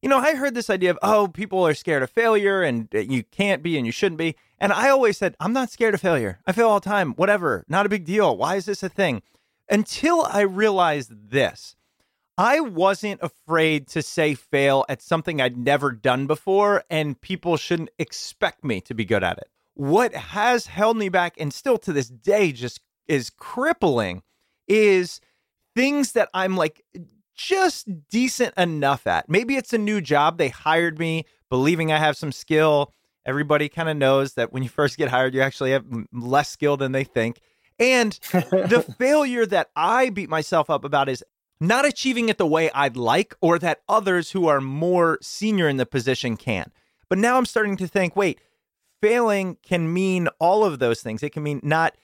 You 0.02 0.08
know, 0.08 0.20
I 0.20 0.36
heard 0.36 0.54
this 0.56 0.70
idea 0.70 0.92
of, 0.92 1.00
oh, 1.02 1.28
people 1.28 1.66
are 1.68 1.74
scared 1.74 2.04
of 2.04 2.10
failure 2.10 2.62
and 2.62 2.88
you 2.94 3.24
can't 3.24 3.62
be 3.62 3.78
and 3.78 3.86
you 3.86 3.92
shouldn't 3.92 4.18
be. 4.18 4.36
And 4.58 4.72
I 4.72 4.90
always 4.90 5.18
said, 5.18 5.36
I'm 5.40 5.52
not 5.52 5.72
scared 5.72 5.94
of 5.94 6.02
failure. 6.02 6.40
I 6.48 6.54
fail 6.54 6.70
all 6.70 6.80
the 6.80 6.90
time, 6.90 7.14
whatever, 7.14 7.66
not 7.68 7.86
a 7.86 7.90
big 7.90 8.06
deal. 8.06 8.38
Why 8.38 8.56
is 8.56 8.66
this 8.66 8.82
a 8.82 8.90
thing? 8.90 9.22
Until 9.70 10.24
I 10.24 10.42
realized 10.42 11.12
this. 11.32 11.76
I 12.38 12.62
wasn't 12.62 13.20
afraid 13.22 13.90
to 13.90 14.02
say 14.02 14.34
fail 14.34 14.86
at 14.88 15.02
something 15.02 15.42
I'd 15.42 15.58
never 15.58 15.92
done 15.92 16.26
before, 16.26 16.86
and 16.90 17.20
people 17.20 17.58
shouldn't 17.58 17.90
expect 18.00 18.64
me 18.64 18.80
to 18.82 18.94
be 18.94 19.04
good 19.04 19.26
at 19.26 19.38
it. 19.38 19.50
What 19.74 20.16
has 20.16 20.68
held 20.68 20.96
me 20.96 21.10
back 21.10 21.36
and 21.38 21.54
still 21.54 21.78
to 21.80 21.92
this 21.92 22.08
day 22.08 22.54
just 22.54 22.80
is 23.10 23.30
crippling 23.30 24.24
is 24.70 25.20
things 25.76 26.14
that 26.14 26.30
I'm 26.34 26.56
like 26.56 26.86
just 27.40 27.88
decent 28.10 28.54
enough 28.58 29.08
at. 29.08 29.30
Maybe 29.30 29.56
it's 29.56 29.74
a 29.74 29.78
new 29.78 30.02
job. 30.02 30.38
They 30.38 30.50
hired 30.50 31.00
me 31.00 31.26
believing 31.50 31.92
I 31.92 31.98
have 31.98 32.18
some 32.18 32.34
skill. 32.34 32.94
Everybody 33.26 33.70
kind 33.70 33.88
of 33.88 33.96
knows 33.96 34.34
that 34.34 34.52
when 34.52 34.62
you 34.62 34.70
first 34.80 34.98
get 34.98 35.10
hired, 35.10 35.34
you 35.34 35.42
actually 35.42 35.72
have 35.72 35.86
less 36.12 36.50
skill 36.50 36.76
than 36.78 36.92
they 36.92 37.06
think. 37.06 37.40
And 37.80 38.12
the 38.32 38.86
failure 39.00 39.46
that 39.46 39.70
I 39.76 40.10
beat 40.10 40.30
myself 40.30 40.70
up 40.70 40.84
about 40.84 41.08
is 41.08 41.24
not 41.62 41.86
achieving 41.86 42.28
it 42.30 42.38
the 42.38 42.46
way 42.46 42.70
I'd 42.72 42.98
like 42.98 43.34
or 43.42 43.58
that 43.60 43.82
others 43.88 44.32
who 44.32 44.48
are 44.48 44.62
more 44.62 45.18
senior 45.22 45.70
in 45.70 45.78
the 45.78 45.86
position 45.86 46.36
can. 46.36 46.72
But 47.10 47.18
now 47.20 47.38
I'm 47.38 47.46
starting 47.46 47.78
to 47.78 47.88
think 47.88 48.16
wait, 48.16 48.40
failing 49.02 49.58
can 49.64 49.94
mean 49.94 50.28
all 50.40 50.66
of 50.66 50.80
those 50.80 51.02
things. 51.02 51.24
It 51.24 51.32
can 51.32 51.44
mean 51.44 51.62
not 51.64 51.96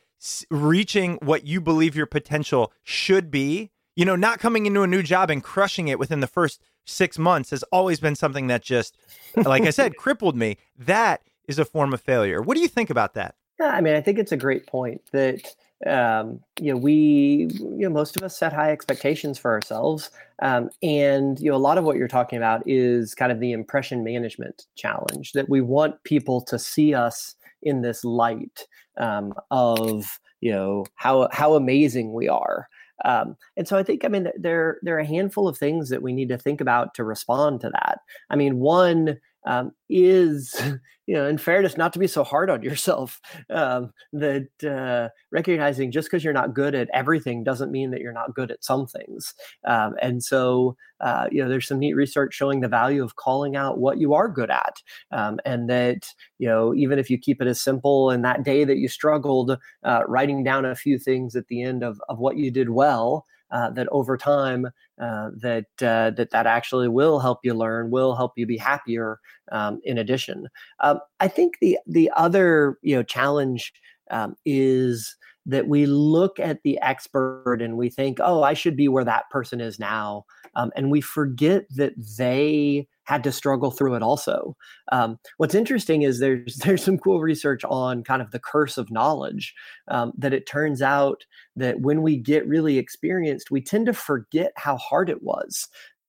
reaching 0.50 1.16
what 1.22 1.46
you 1.46 1.60
believe 1.60 1.96
your 1.96 2.06
potential 2.06 2.72
should 2.84 3.30
be. 3.30 3.72
You 3.96 4.06
know, 4.06 4.16
not 4.16 4.40
coming 4.40 4.66
into 4.66 4.82
a 4.82 4.88
new 4.88 5.02
job 5.02 5.30
and 5.30 5.44
crushing 5.44 5.88
it 5.88 6.00
within 6.00 6.20
the 6.20 6.28
first 6.28 6.62
six 6.86 7.18
months 7.18 7.52
has 7.52 7.64
always 7.64 8.00
been 8.00 8.16
something 8.16 8.48
that 8.48 8.62
just, 8.62 8.98
like 9.36 9.64
I 9.64 9.70
said, 9.70 9.96
crippled 9.98 10.36
me. 10.36 10.58
That 10.78 11.22
is 11.48 11.60
a 11.60 11.66
form 11.66 11.94
of 11.94 12.02
failure. 12.02 12.42
What 12.42 12.56
do 12.56 12.62
you 12.62 12.68
think 12.68 12.90
about 12.90 13.14
that? 13.14 13.36
Yeah, 13.60 13.70
I 13.70 13.82
mean, 13.82 13.96
I 13.96 14.02
think 14.02 14.20
it's 14.20 14.34
a 14.34 14.38
great 14.38 14.68
point 14.68 15.02
that 15.12 15.56
um, 15.86 16.40
you 16.60 16.72
know, 16.72 16.78
we, 16.78 17.50
you 17.60 17.78
know, 17.80 17.90
most 17.90 18.16
of 18.16 18.24
us 18.24 18.38
set 18.38 18.54
high 18.54 18.72
expectations 18.72 19.38
for 19.38 19.52
ourselves. 19.52 20.10
Um, 20.42 20.70
and, 20.82 21.40
you 21.40 21.52
know, 21.52 21.58
a 21.58 21.60
lot 21.60 21.78
of 21.78 21.84
what 21.84 21.98
you're 21.98 22.08
talking 22.08 22.38
about 22.38 22.64
is 22.66 23.14
kind 23.14 23.32
of 23.32 23.40
the 23.40 23.52
impression 23.52 24.04
management 24.04 24.66
challenge 24.76 25.34
that 25.34 25.50
we 25.50 25.62
want 25.62 26.02
people 26.04 26.42
to 26.42 26.58
see 26.58 26.94
us 26.94 27.36
in 27.62 27.82
this 27.82 28.04
light 28.04 28.68
um, 28.98 29.34
of, 29.52 30.20
you 30.46 30.52
know, 30.52 30.86
how, 30.94 31.28
how 31.32 31.56
amazing 31.56 32.14
we 32.14 32.30
are. 32.30 32.68
Um, 33.04 33.36
and 33.58 33.68
so 33.68 33.76
I 33.78 33.84
think, 33.84 34.06
I 34.06 34.10
mean, 34.10 34.28
there, 34.38 34.78
there 34.84 34.96
are 34.96 35.00
a 35.00 35.06
handful 35.06 35.48
of 35.48 35.58
things 35.58 35.90
that 35.90 36.04
we 36.04 36.14
need 36.14 36.30
to 36.30 36.38
think 36.38 36.62
about 36.62 36.94
to 36.94 37.04
respond 37.04 37.62
to 37.62 37.72
that. 37.72 37.98
I 38.30 38.36
mean, 38.36 38.60
one, 38.60 39.18
um, 39.46 39.72
is, 39.90 40.56
you 41.08 41.16
know, 41.16 41.28
in 41.28 41.38
fairness, 41.38 41.78
not 41.78 41.94
to 41.94 42.00
be 42.00 42.08
so 42.08 42.24
hard 42.24 42.50
on 42.50 42.64
yourself. 42.64 43.20
Um, 43.50 43.94
that 44.14 44.48
uh, 44.64 45.10
recognizing 45.32 45.92
just 45.92 46.08
because 46.08 46.24
you're 46.24 46.34
not 46.34 46.54
good 46.54 46.76
at 46.76 46.90
everything 46.94 47.44
doesn't 47.44 47.72
mean 47.72 47.92
that 47.92 48.02
you're 48.02 48.14
not 48.14 48.34
good 48.34 48.52
at 48.52 48.64
some 48.64 48.88
things. 48.88 49.34
Um, 49.66 49.96
and 50.02 50.24
so, 50.24 50.76
uh, 51.02 51.28
you 51.32 51.42
know, 51.44 51.50
there's 51.50 51.68
some 51.68 51.80
neat 51.80 51.94
research 51.94 52.34
showing 52.34 52.62
the 52.62 52.68
value 52.68 53.04
of 53.04 53.16
calling 53.16 53.56
out 53.56 53.78
what 53.78 54.00
you 54.00 54.14
are 54.14 54.30
good 54.30 54.50
at, 54.50 54.82
um, 55.12 55.40
and 55.46 55.70
that 55.70 56.08
you 56.40 56.48
know, 56.48 56.74
even 56.74 57.00
if 57.00 57.10
you 57.10 57.18
keep 57.18 57.42
it 57.42 57.48
as 57.48 57.62
simple 57.62 58.10
and 58.10 58.24
that 58.26 58.44
day 58.44 58.64
that 58.64 58.78
you 58.78 58.88
struggled, 58.88 59.58
uh, 59.84 60.02
writing 60.08 60.44
down 60.44 60.66
a 60.66 60.76
few 60.76 60.98
things 60.98 61.36
at 61.36 61.48
the 61.48 61.62
end 61.62 61.84
of 61.84 62.02
of 62.10 62.20
what 62.20 62.38
you 62.38 62.52
did 62.52 62.70
well 62.70 63.26
uh, 63.52 63.70
that 63.72 63.88
over 63.92 64.18
time 64.18 64.68
uh, 65.02 65.30
that 65.36 65.66
uh, 65.82 66.12
that 66.12 66.30
that 66.32 66.48
actually 66.48 66.88
will 66.88 67.20
help 67.20 67.40
you 67.44 67.54
learn, 67.54 67.92
will 67.92 68.16
help 68.16 68.34
you 68.36 68.46
be 68.46 68.58
happier. 68.58 69.20
Um, 69.52 69.80
in 69.84 69.98
addition, 69.98 70.48
um, 70.80 71.00
I 71.20 71.28
think 71.28 71.56
the 71.62 71.78
the 71.86 72.12
other 72.16 72.78
you 72.82 72.96
know 72.96 73.04
challenge 73.04 73.74
um, 74.12 74.36
is 74.46 75.16
that 75.46 75.68
we 75.68 75.86
look 75.86 76.40
at 76.40 76.64
the 76.64 76.80
expert 76.80 77.62
and 77.62 77.78
we 77.78 77.90
think, 77.90 78.18
oh, 78.22 78.42
I 78.42 78.54
should 78.54 78.76
be 78.76 78.88
where 78.88 79.04
that 79.04 79.30
person 79.30 79.62
is 79.62 79.80
now. 79.80 80.26
Um, 80.56 80.72
and 80.76 80.92
we 80.92 81.02
forget 81.02 81.66
that 81.76 81.94
they 82.18 82.88
had 83.06 83.24
to 83.24 83.32
struggle 83.32 83.72
through 83.72 83.96
it 83.96 84.02
also. 84.02 84.56
Um, 84.92 85.20
what's 85.38 85.56
interesting 85.56 86.02
is 86.02 86.20
there's 86.20 86.56
there's 86.64 86.84
some 86.84 86.98
cool 86.98 87.22
research 87.22 87.64
on 87.66 88.04
kind 88.04 88.22
of 88.22 88.32
the 88.32 88.40
curse 88.40 88.78
of 88.78 88.92
knowledge 88.92 89.54
um, 89.88 90.12
that 90.18 90.34
it 90.34 90.48
turns 90.48 90.82
out 90.82 91.26
that 91.56 91.82
when 91.82 92.02
we 92.02 92.18
get 92.18 92.48
really 92.48 92.78
experienced, 92.78 93.52
we 93.52 93.62
tend 93.62 93.86
to 93.86 93.94
forget 93.94 94.52
how 94.56 94.78
hard 94.78 95.10
it 95.10 95.24
was. 95.24 95.68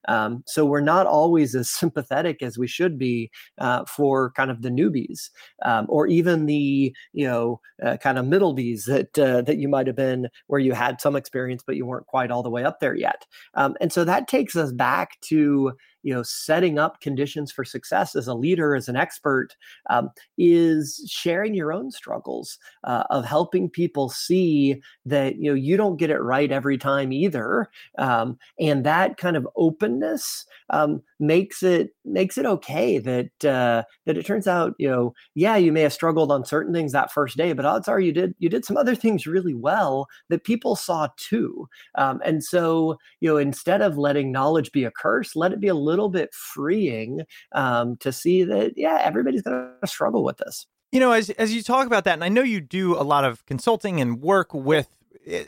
Um, 0.09 0.43
so 0.47 0.65
we're 0.65 0.81
not 0.81 1.07
always 1.07 1.55
as 1.55 1.71
sympathetic 1.83 2.43
as 2.43 2.59
we 2.59 2.67
should 2.67 2.99
be 2.99 3.31
uh, 3.59 3.85
for 3.85 4.31
kind 4.33 4.51
of 4.51 4.63
the 4.63 4.71
newbies 4.71 5.31
um, 5.65 5.87
or 5.89 6.07
even 6.07 6.47
the 6.47 6.95
you 7.13 7.27
know 7.27 7.61
uh, 7.85 7.97
kind 7.97 8.19
of 8.19 8.27
middle 8.27 8.55
bees 8.55 8.85
that 8.85 9.19
uh, 9.19 9.43
that 9.43 9.59
you 9.59 9.69
might 9.69 9.87
have 9.87 9.97
been 9.97 10.29
where 10.47 10.61
you 10.61 10.73
had 10.73 11.01
some 11.01 11.17
experience 11.17 11.63
but 11.67 11.77
you 11.77 11.87
weren't 11.87 12.07
quite 12.07 12.31
all 12.31 12.43
the 12.43 12.51
way 12.51 12.65
up 12.65 12.81
there 12.81 12.95
yet. 12.95 13.27
Um, 13.55 13.77
and 13.81 13.93
so 13.93 14.05
that 14.05 14.29
takes 14.29 14.57
us 14.57 14.73
back 14.73 15.21
to 15.23 15.73
you 16.07 16.15
know 16.15 16.23
setting 16.23 16.79
up 16.79 17.01
conditions 17.01 17.51
for 17.51 17.65
success 17.65 18.15
as 18.15 18.29
a 18.29 18.35
leader 18.35 18.77
as 18.77 18.89
an 18.89 18.95
expert 18.95 19.49
um, 19.91 20.09
is 20.39 21.05
sharing 21.11 21.53
your 21.53 21.73
own 21.73 21.91
struggles 21.91 22.59
uh, 22.85 23.03
of 23.11 23.25
helping 23.25 23.69
people 23.69 24.09
see 24.09 24.81
that 25.05 25.37
you 25.37 25.51
know 25.51 25.55
you 25.55 25.77
don't 25.77 25.97
get 25.97 26.09
it 26.09 26.21
right 26.21 26.53
every 26.53 26.79
time 26.79 27.13
either 27.13 27.69
um, 27.99 28.39
and 28.61 28.85
that 28.85 29.17
kind 29.17 29.37
of 29.37 29.49
openness 29.57 30.47
um, 30.71 31.03
makes 31.19 31.65
it 31.65 31.91
makes 32.05 32.39
it 32.39 32.47
okay 32.47 32.99
that 32.99 33.45
uh, 33.45 33.83
that 34.05 34.17
it 34.17 34.25
turns 34.25 34.47
out 34.47 34.75
you 34.79 34.89
know 34.89 35.13
yeah 35.35 35.57
you 35.57 35.73
may 35.73 35.81
have 35.81 35.93
struggled 35.93 36.31
on 36.31 36.45
certain 36.45 36.73
things 36.73 36.93
that 36.93 37.13
first 37.13 37.37
day 37.37 37.53
but 37.53 37.65
odds 37.65 37.89
are 37.89 37.99
you 37.99 38.13
did 38.13 38.33
you 38.39 38.49
did 38.49 38.65
some 38.65 38.77
other 38.77 38.95
things 38.95 39.27
really 39.27 39.55
well 39.55 40.07
that 40.29 40.45
people 40.45 40.77
saw 40.77 41.09
too. 41.17 41.69
Um, 41.97 42.21
and 42.25 42.45
so 42.45 42.97
you 43.19 43.29
know 43.29 43.39
instead 43.39 43.83
of 43.83 43.99
letting 43.99 44.31
knowledge 44.31 44.71
be 44.71 44.85
a 44.85 44.91
curse 44.93 45.35
let 45.35 45.53
it 45.53 45.59
be 45.59 45.67
a 45.67 45.75
little 45.75 45.96
bit 46.09 46.33
freeing 46.33 47.23
um, 47.53 47.97
to 47.97 48.13
see 48.13 48.45
that 48.45 48.75
yeah 48.77 49.01
everybody's 49.03 49.43
going 49.43 49.71
to 49.81 49.87
struggle 49.87 50.25
with 50.25 50.39
this 50.39 50.67
you 50.93 51.01
know 51.01 51.13
as 51.13 51.31
as 51.31 51.55
you 51.55 51.63
talk 51.63 51.87
about 51.87 52.05
that 52.05 52.15
and 52.15 52.25
i 52.25 52.29
know 52.29 52.43
you 52.43 52.61
do 52.61 52.95
a 52.95 53.03
lot 53.03 53.25
of 53.25 53.45
consulting 53.47 54.01
and 54.01 54.21
work 54.21 54.55
with 54.55 54.89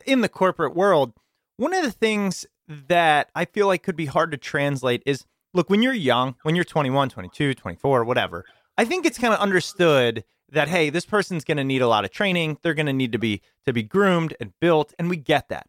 in 0.04 0.20
the 0.20 0.28
corporate 0.28 0.74
world 0.74 1.12
one 1.56 1.74
of 1.74 1.82
the 1.82 1.92
things 1.92 2.46
that 2.66 3.30
i 3.34 3.44
feel 3.44 3.66
like 3.66 3.82
could 3.82 3.96
be 3.96 4.06
hard 4.06 4.30
to 4.30 4.37
translate 4.37 5.02
is 5.06 5.24
look, 5.54 5.70
when 5.70 5.82
you're 5.82 5.92
young, 5.92 6.37
when 6.42 6.54
you're 6.54 6.64
21, 6.64 7.11
22, 7.11 7.54
24, 7.54 8.04
whatever, 8.04 8.44
I 8.76 8.84
think 8.84 9.06
it's 9.06 9.18
kind 9.18 9.34
of 9.34 9.40
understood 9.40 10.24
that 10.50 10.68
hey, 10.68 10.88
this 10.88 11.04
person's 11.04 11.44
going 11.44 11.58
to 11.58 11.64
need 11.64 11.82
a 11.82 11.88
lot 11.88 12.04
of 12.04 12.11
training. 12.11 12.58
They're 12.62 12.74
going 12.74 12.87
to 12.87 12.92
need 12.92 13.12
to 13.12 13.18
be 13.18 13.42
to 13.66 13.72
be 13.72 13.82
groomed 13.82 14.34
and 14.40 14.52
built, 14.61 14.94
and 14.98 15.11
we 15.11 15.16
get 15.16 15.48
that. 15.48 15.66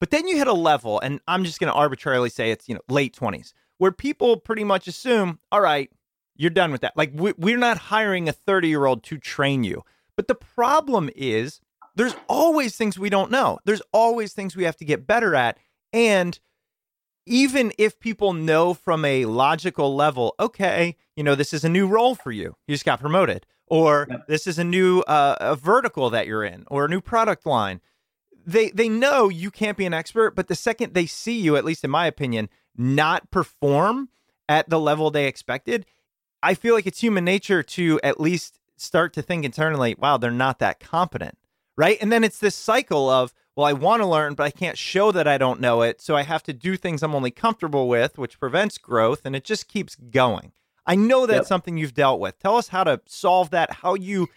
But 0.00 0.10
then 0.10 0.26
you 0.26 0.36
hit 0.36 0.46
a 0.46 0.52
level, 0.52 0.98
and 1.00 1.20
I'm 1.28 1.44
just 1.44 1.60
going 1.60 1.70
to 1.72 1.78
arbitrarily 1.78 2.30
say 2.30 2.50
it's 2.50 2.68
you 2.68 2.74
know 2.74 2.80
late 2.88 3.14
20s, 3.14 3.52
where 3.82 3.90
people 3.90 4.36
pretty 4.36 4.62
much 4.62 4.86
assume, 4.86 5.40
all 5.50 5.60
right, 5.60 5.90
you're 6.36 6.52
done 6.52 6.70
with 6.70 6.82
that. 6.82 6.96
Like 6.96 7.10
we, 7.12 7.32
we're 7.36 7.58
not 7.58 7.76
hiring 7.76 8.28
a 8.28 8.32
30 8.32 8.68
year 8.68 8.86
old 8.86 9.02
to 9.02 9.18
train 9.18 9.64
you. 9.64 9.82
But 10.14 10.28
the 10.28 10.36
problem 10.36 11.10
is, 11.16 11.60
there's 11.96 12.14
always 12.28 12.76
things 12.76 12.96
we 12.96 13.10
don't 13.10 13.32
know. 13.32 13.58
There's 13.64 13.82
always 13.92 14.34
things 14.34 14.54
we 14.54 14.62
have 14.62 14.76
to 14.76 14.84
get 14.84 15.08
better 15.08 15.34
at, 15.34 15.58
and 15.92 16.38
even 17.26 17.72
if 17.76 17.98
people 17.98 18.32
know 18.32 18.72
from 18.72 19.04
a 19.04 19.24
logical 19.24 19.96
level, 19.96 20.36
okay, 20.38 20.94
you 21.16 21.24
know, 21.24 21.34
this 21.34 21.52
is 21.52 21.64
a 21.64 21.68
new 21.68 21.88
role 21.88 22.14
for 22.14 22.30
you. 22.30 22.54
You 22.68 22.74
just 22.74 22.84
got 22.84 23.00
promoted, 23.00 23.46
or 23.66 24.06
this 24.28 24.46
is 24.46 24.60
a 24.60 24.64
new 24.64 25.00
uh, 25.00 25.34
a 25.40 25.56
vertical 25.56 26.08
that 26.10 26.28
you're 26.28 26.44
in, 26.44 26.66
or 26.68 26.84
a 26.84 26.88
new 26.88 27.00
product 27.00 27.46
line. 27.46 27.80
They 28.46 28.70
they 28.70 28.88
know 28.88 29.28
you 29.28 29.50
can't 29.50 29.76
be 29.76 29.86
an 29.86 29.92
expert, 29.92 30.36
but 30.36 30.46
the 30.46 30.54
second 30.54 30.94
they 30.94 31.06
see 31.06 31.40
you, 31.40 31.56
at 31.56 31.64
least 31.64 31.82
in 31.82 31.90
my 31.90 32.06
opinion, 32.06 32.48
not 32.76 33.30
perform 33.30 34.08
at 34.48 34.68
the 34.68 34.80
level 34.80 35.10
they 35.10 35.26
expected, 35.26 35.86
I 36.42 36.54
feel 36.54 36.74
like 36.74 36.86
it's 36.86 37.00
human 37.00 37.24
nature 37.24 37.62
to 37.62 38.00
at 38.02 38.20
least 38.20 38.58
start 38.76 39.12
to 39.14 39.22
think 39.22 39.44
internally, 39.44 39.94
wow, 39.98 40.16
they're 40.16 40.30
not 40.30 40.58
that 40.58 40.80
competent, 40.80 41.38
right? 41.76 41.98
And 42.00 42.10
then 42.10 42.24
it's 42.24 42.38
this 42.38 42.56
cycle 42.56 43.08
of 43.08 43.32
well, 43.54 43.66
I 43.66 43.74
want 43.74 44.00
to 44.00 44.06
learn, 44.06 44.34
but 44.34 44.44
I 44.44 44.50
can't 44.50 44.78
show 44.78 45.12
that 45.12 45.28
I 45.28 45.36
don't 45.36 45.60
know 45.60 45.82
it. 45.82 46.00
So 46.00 46.16
I 46.16 46.22
have 46.22 46.42
to 46.44 46.52
do 46.52 46.76
things 46.76 47.02
I'm 47.02 47.14
only 47.14 47.30
comfortable 47.30 47.88
with, 47.88 48.16
which 48.16 48.40
prevents 48.40 48.78
growth. 48.78 49.26
And 49.26 49.36
it 49.36 49.44
just 49.44 49.68
keeps 49.68 49.94
going. 49.94 50.52
I 50.86 50.96
know 50.96 51.26
that's 51.26 51.40
yep. 51.40 51.46
something 51.46 51.76
you've 51.76 51.94
dealt 51.94 52.18
with. 52.18 52.38
Tell 52.38 52.56
us 52.56 52.68
how 52.68 52.82
to 52.84 53.00
solve 53.06 53.50
that, 53.50 53.70
how 53.70 53.94
you 53.94 54.28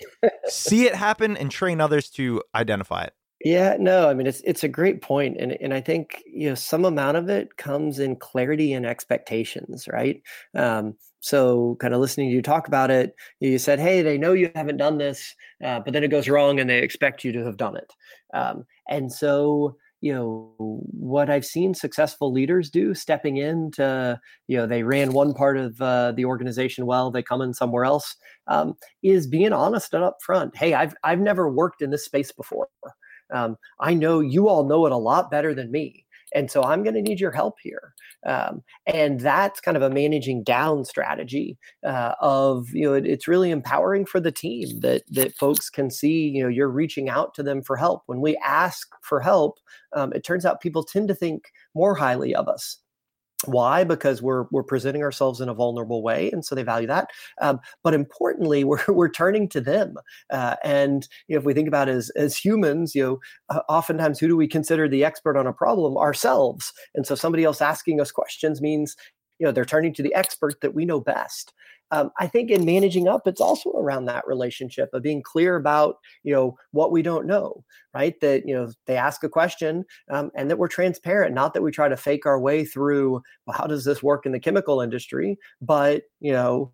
see 0.48 0.86
it 0.86 0.96
happen, 0.96 1.36
and 1.38 1.50
train 1.50 1.82
others 1.82 2.10
to 2.12 2.44
identify 2.54 3.04
it. 3.04 3.14
Yeah, 3.46 3.78
no, 3.80 4.10
I 4.10 4.16
mean 4.16 4.26
it's 4.28 4.42
it's 4.42 4.64
a 4.64 4.68
great 4.68 5.02
point, 5.04 5.38
and 5.40 5.52
and 5.62 5.74
I 5.74 5.80
think 5.82 6.24
you 6.26 6.50
know 6.50 6.56
some 6.56 6.84
amount 6.86 7.18
of 7.18 7.30
it 7.30 7.58
comes 7.58 8.00
in 8.00 8.16
clarity 8.16 8.74
and 8.74 8.86
expectations, 8.88 9.88
right? 9.88 10.22
Um, 10.56 10.96
so, 11.20 11.76
kind 11.80 11.94
of 11.94 12.02
listening 12.02 12.30
to 12.30 12.36
you 12.36 12.42
talk 12.42 12.68
about 12.68 12.90
it, 12.92 13.16
you 13.40 13.60
said, 13.60 13.80
"Hey, 13.80 14.02
they 14.02 14.18
know 14.18 14.34
you 14.34 14.52
haven't 14.56 14.78
done 14.78 14.98
this, 14.98 15.36
uh, 15.64 15.80
but 15.80 15.94
then 15.94 16.04
it 16.04 16.08
goes 16.10 16.28
wrong, 16.28 16.60
and 16.60 16.68
they 16.70 16.80
expect 16.80 17.24
you 17.24 17.32
to 17.34 17.46
have 17.46 17.58
done 17.58 17.78
it." 17.78 17.94
Um, 18.34 18.66
and 18.90 19.12
so, 19.14 19.78
you 20.02 20.14
know 20.14 20.54
what 20.60 21.30
i've 21.30 21.46
seen 21.46 21.74
successful 21.74 22.32
leaders 22.32 22.70
do 22.70 22.94
stepping 22.94 23.38
in 23.38 23.72
to 23.72 24.20
you 24.48 24.58
know 24.58 24.68
they 24.68 24.84
ran 24.84 25.14
one 25.14 25.34
part 25.34 25.58
of 25.58 25.82
uh, 25.82 26.12
the 26.12 26.26
organization 26.26 26.86
well 26.86 27.10
they 27.10 27.24
come 27.24 27.42
in 27.42 27.54
somewhere 27.54 27.86
else 27.86 28.16
um, 28.48 28.76
is 29.04 29.26
being 29.26 29.54
honest 29.54 29.94
and 29.94 30.04
upfront 30.04 30.54
hey 30.56 30.74
i've 30.74 30.94
i've 31.06 31.20
never 31.22 31.50
worked 31.50 31.82
in 31.82 31.90
this 31.92 32.04
space 32.06 32.32
before 32.34 32.68
um, 33.34 33.58
i 33.80 33.94
know 33.94 34.20
you 34.20 34.48
all 34.48 34.66
know 34.66 34.86
it 34.86 34.92
a 34.92 34.98
lot 34.98 35.32
better 35.32 35.54
than 35.54 35.72
me 35.72 36.06
and 36.34 36.50
so 36.52 36.64
i'm 36.64 36.84
going 36.84 36.96
to 36.96 37.02
need 37.02 37.20
your 37.20 37.32
help 37.32 37.56
here. 37.62 37.94
Um, 38.26 38.64
and 38.88 39.20
that's 39.20 39.62
kind 39.62 39.78
of 39.78 39.84
a 39.84 39.90
managing 39.90 40.44
down 40.44 40.84
strategy 40.84 41.58
uh, 41.86 42.14
of 42.20 42.68
you 42.72 42.84
know 42.84 42.94
it, 42.94 43.06
it's 43.06 43.28
really 43.28 43.52
empowering 43.52 44.06
for 44.06 44.20
the 44.20 44.32
team 44.32 44.80
that 44.80 45.04
that 45.12 45.36
folks 45.36 45.70
can 45.70 45.92
see 45.92 46.28
you 46.30 46.44
know 46.44 46.50
you're 46.50 46.70
reaching 46.70 47.08
out 47.08 47.34
to 47.36 47.44
them 47.44 47.62
for 47.62 47.78
help. 47.78 48.04
When 48.08 48.22
we 48.22 48.36
ask 48.44 48.88
for 49.04 49.20
help 49.22 49.60
um, 49.94 50.12
it 50.14 50.24
turns 50.24 50.46
out 50.46 50.62
people 50.62 50.84
tend 50.84 51.08
to 51.08 51.16
think 51.16 51.52
more 51.76 51.96
highly 51.96 52.34
of 52.34 52.48
us 52.48 52.80
why? 53.46 53.84
Because 53.84 54.22
we're 54.22 54.46
we're 54.52 54.64
presenting 54.64 55.04
ourselves 55.04 55.42
in 55.42 55.50
a 55.50 55.54
vulnerable 55.54 56.02
way 56.02 56.32
and 56.32 56.44
so 56.44 56.56
they 56.56 56.64
value 56.64 56.88
that. 56.88 57.10
Um, 57.42 57.60
but 57.84 57.94
importantly 57.94 58.64
we're, 58.64 58.84
we're 58.88 59.10
turning 59.10 59.50
to 59.50 59.62
them. 59.62 59.96
Uh, 60.30 60.56
and 60.64 61.08
you 61.28 61.36
know, 61.36 61.40
if 61.40 61.46
we 61.46 61.54
think 61.54 61.68
about 61.68 61.90
as 61.90 62.10
as 62.12 62.38
humans 62.38 62.96
you 62.96 63.04
know 63.04 63.20
uh, 63.50 63.62
oftentimes 63.70 64.20
who 64.20 64.28
do 64.28 64.38
we 64.38 64.48
consider 64.48 64.88
the 64.88 65.04
expert 65.04 65.38
on 65.38 65.48
a 65.48 65.54
problem? 65.54 65.98
Ourselves. 65.98 66.74
And 66.96 67.06
so 67.06 67.16
somebody 67.16 67.44
else 67.44 67.62
asking 67.62 68.02
us 68.02 68.12
questions 68.12 68.62
means 68.62 68.96
you 69.40 69.46
know 69.46 69.52
they're 69.52 69.66
turning 69.66 69.94
to 69.94 70.04
the 70.04 70.14
expert 70.14 70.62
that 70.62 70.74
we 70.74 70.86
know 70.86 71.00
best 71.00 71.54
um, 71.92 72.12
i 72.20 72.28
think 72.28 72.50
in 72.50 72.66
managing 72.66 73.08
up 73.08 73.28
it's 73.28 73.42
also 73.42 73.72
around 73.72 74.06
that 74.06 74.28
relationship 74.28 74.90
of 74.94 75.04
being 75.04 75.22
clear 75.22 75.56
about 75.56 75.98
you 76.24 76.34
know 76.34 76.56
what 76.72 76.92
we 76.92 77.02
don't 77.02 77.26
know 77.26 77.64
right? 77.96 78.20
That 78.20 78.46
you 78.46 78.54
know 78.54 78.72
they 78.86 78.98
ask 78.98 79.24
a 79.24 79.30
question 79.30 79.86
um, 80.12 80.30
and 80.36 80.52
that 80.52 80.58
we're 80.60 80.68
transparent 80.68 81.34
not 81.34 81.54
that 81.54 81.64
we 81.64 81.72
try 81.72 81.88
to 81.88 81.98
fake 81.98 82.26
our 82.26 82.40
way 82.40 82.66
through 82.66 83.22
well, 83.48 83.58
how 83.58 83.66
does 83.66 83.86
this 83.86 84.04
work 84.04 84.26
in 84.26 84.34
the 84.34 84.40
chemical 84.40 84.82
industry? 84.82 85.40
But 85.62 86.04
you 86.20 86.34
know 86.34 86.74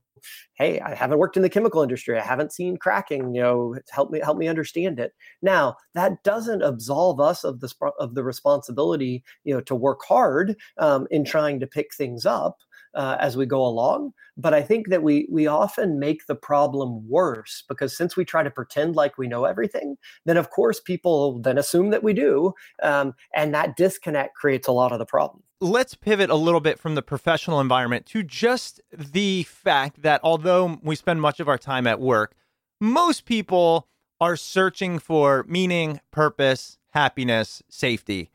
hey 0.53 0.79
i 0.81 0.93
haven't 0.93 1.17
worked 1.17 1.35
in 1.35 1.43
the 1.43 1.49
chemical 1.49 1.81
industry. 1.81 2.17
I 2.17 2.23
haven't 2.23 2.53
seen 2.53 2.77
cracking 2.77 3.33
you 3.33 3.41
know 3.41 3.75
help 3.91 4.11
me 4.11 4.19
help 4.19 4.37
me 4.37 4.47
understand 4.47 4.99
it. 4.99 5.13
Now 5.41 5.77
that 5.93 6.23
doesn't 6.23 6.63
absolve 6.63 7.19
us 7.19 7.43
of 7.43 7.59
the 7.59 7.71
of 7.99 8.15
the 8.15 8.23
responsibility 8.23 9.23
you 9.43 9.53
know 9.53 9.61
to 9.61 9.75
work 9.75 10.01
hard 10.07 10.55
um, 10.79 11.07
in 11.11 11.23
trying 11.23 11.59
to 11.59 11.67
pick 11.67 11.93
things 11.93 12.25
up 12.25 12.57
uh, 12.93 13.17
as 13.19 13.37
we 13.37 13.45
go 13.45 13.65
along. 13.65 14.13
But 14.37 14.53
I 14.53 14.61
think 14.61 14.89
that 14.89 15.03
we 15.03 15.27
we 15.29 15.47
often 15.47 15.99
make 15.99 16.25
the 16.27 16.35
problem 16.35 17.07
worse 17.07 17.63
because 17.67 17.95
since 17.95 18.15
we 18.15 18.25
try 18.25 18.43
to 18.43 18.51
pretend 18.51 18.95
like 18.95 19.17
we 19.17 19.27
know 19.27 19.45
everything, 19.45 19.97
then 20.25 20.37
of 20.37 20.49
course 20.49 20.79
people 20.79 21.39
then 21.39 21.57
assume 21.57 21.89
that 21.91 22.03
we 22.03 22.13
do, 22.13 22.53
um, 22.81 23.13
and 23.35 23.53
that 23.53 23.75
disconnect 23.75 24.35
creates 24.35 24.67
a 24.67 24.71
lot 24.71 24.91
of 24.91 24.99
the 24.99 25.05
problem. 25.05 25.43
Let's 25.59 25.93
pivot 25.93 26.31
a 26.31 26.35
little 26.35 26.59
bit 26.59 26.79
from 26.79 26.95
the 26.95 27.03
professional 27.03 27.59
environment 27.59 28.07
to 28.07 28.23
just 28.23 28.81
the 28.91 29.43
fact 29.43 30.01
that 30.01 30.19
although 30.23 30.79
we 30.81 30.95
spend 30.95 31.21
much 31.21 31.39
of 31.39 31.47
our 31.47 31.59
time 31.59 31.85
at 31.85 31.99
work, 31.99 32.33
most 32.79 33.25
people 33.25 33.87
are 34.19 34.35
searching 34.35 34.97
for 34.97 35.45
meaning, 35.47 35.99
purpose, 36.09 36.79
happiness, 36.91 37.61
safety. 37.69 38.31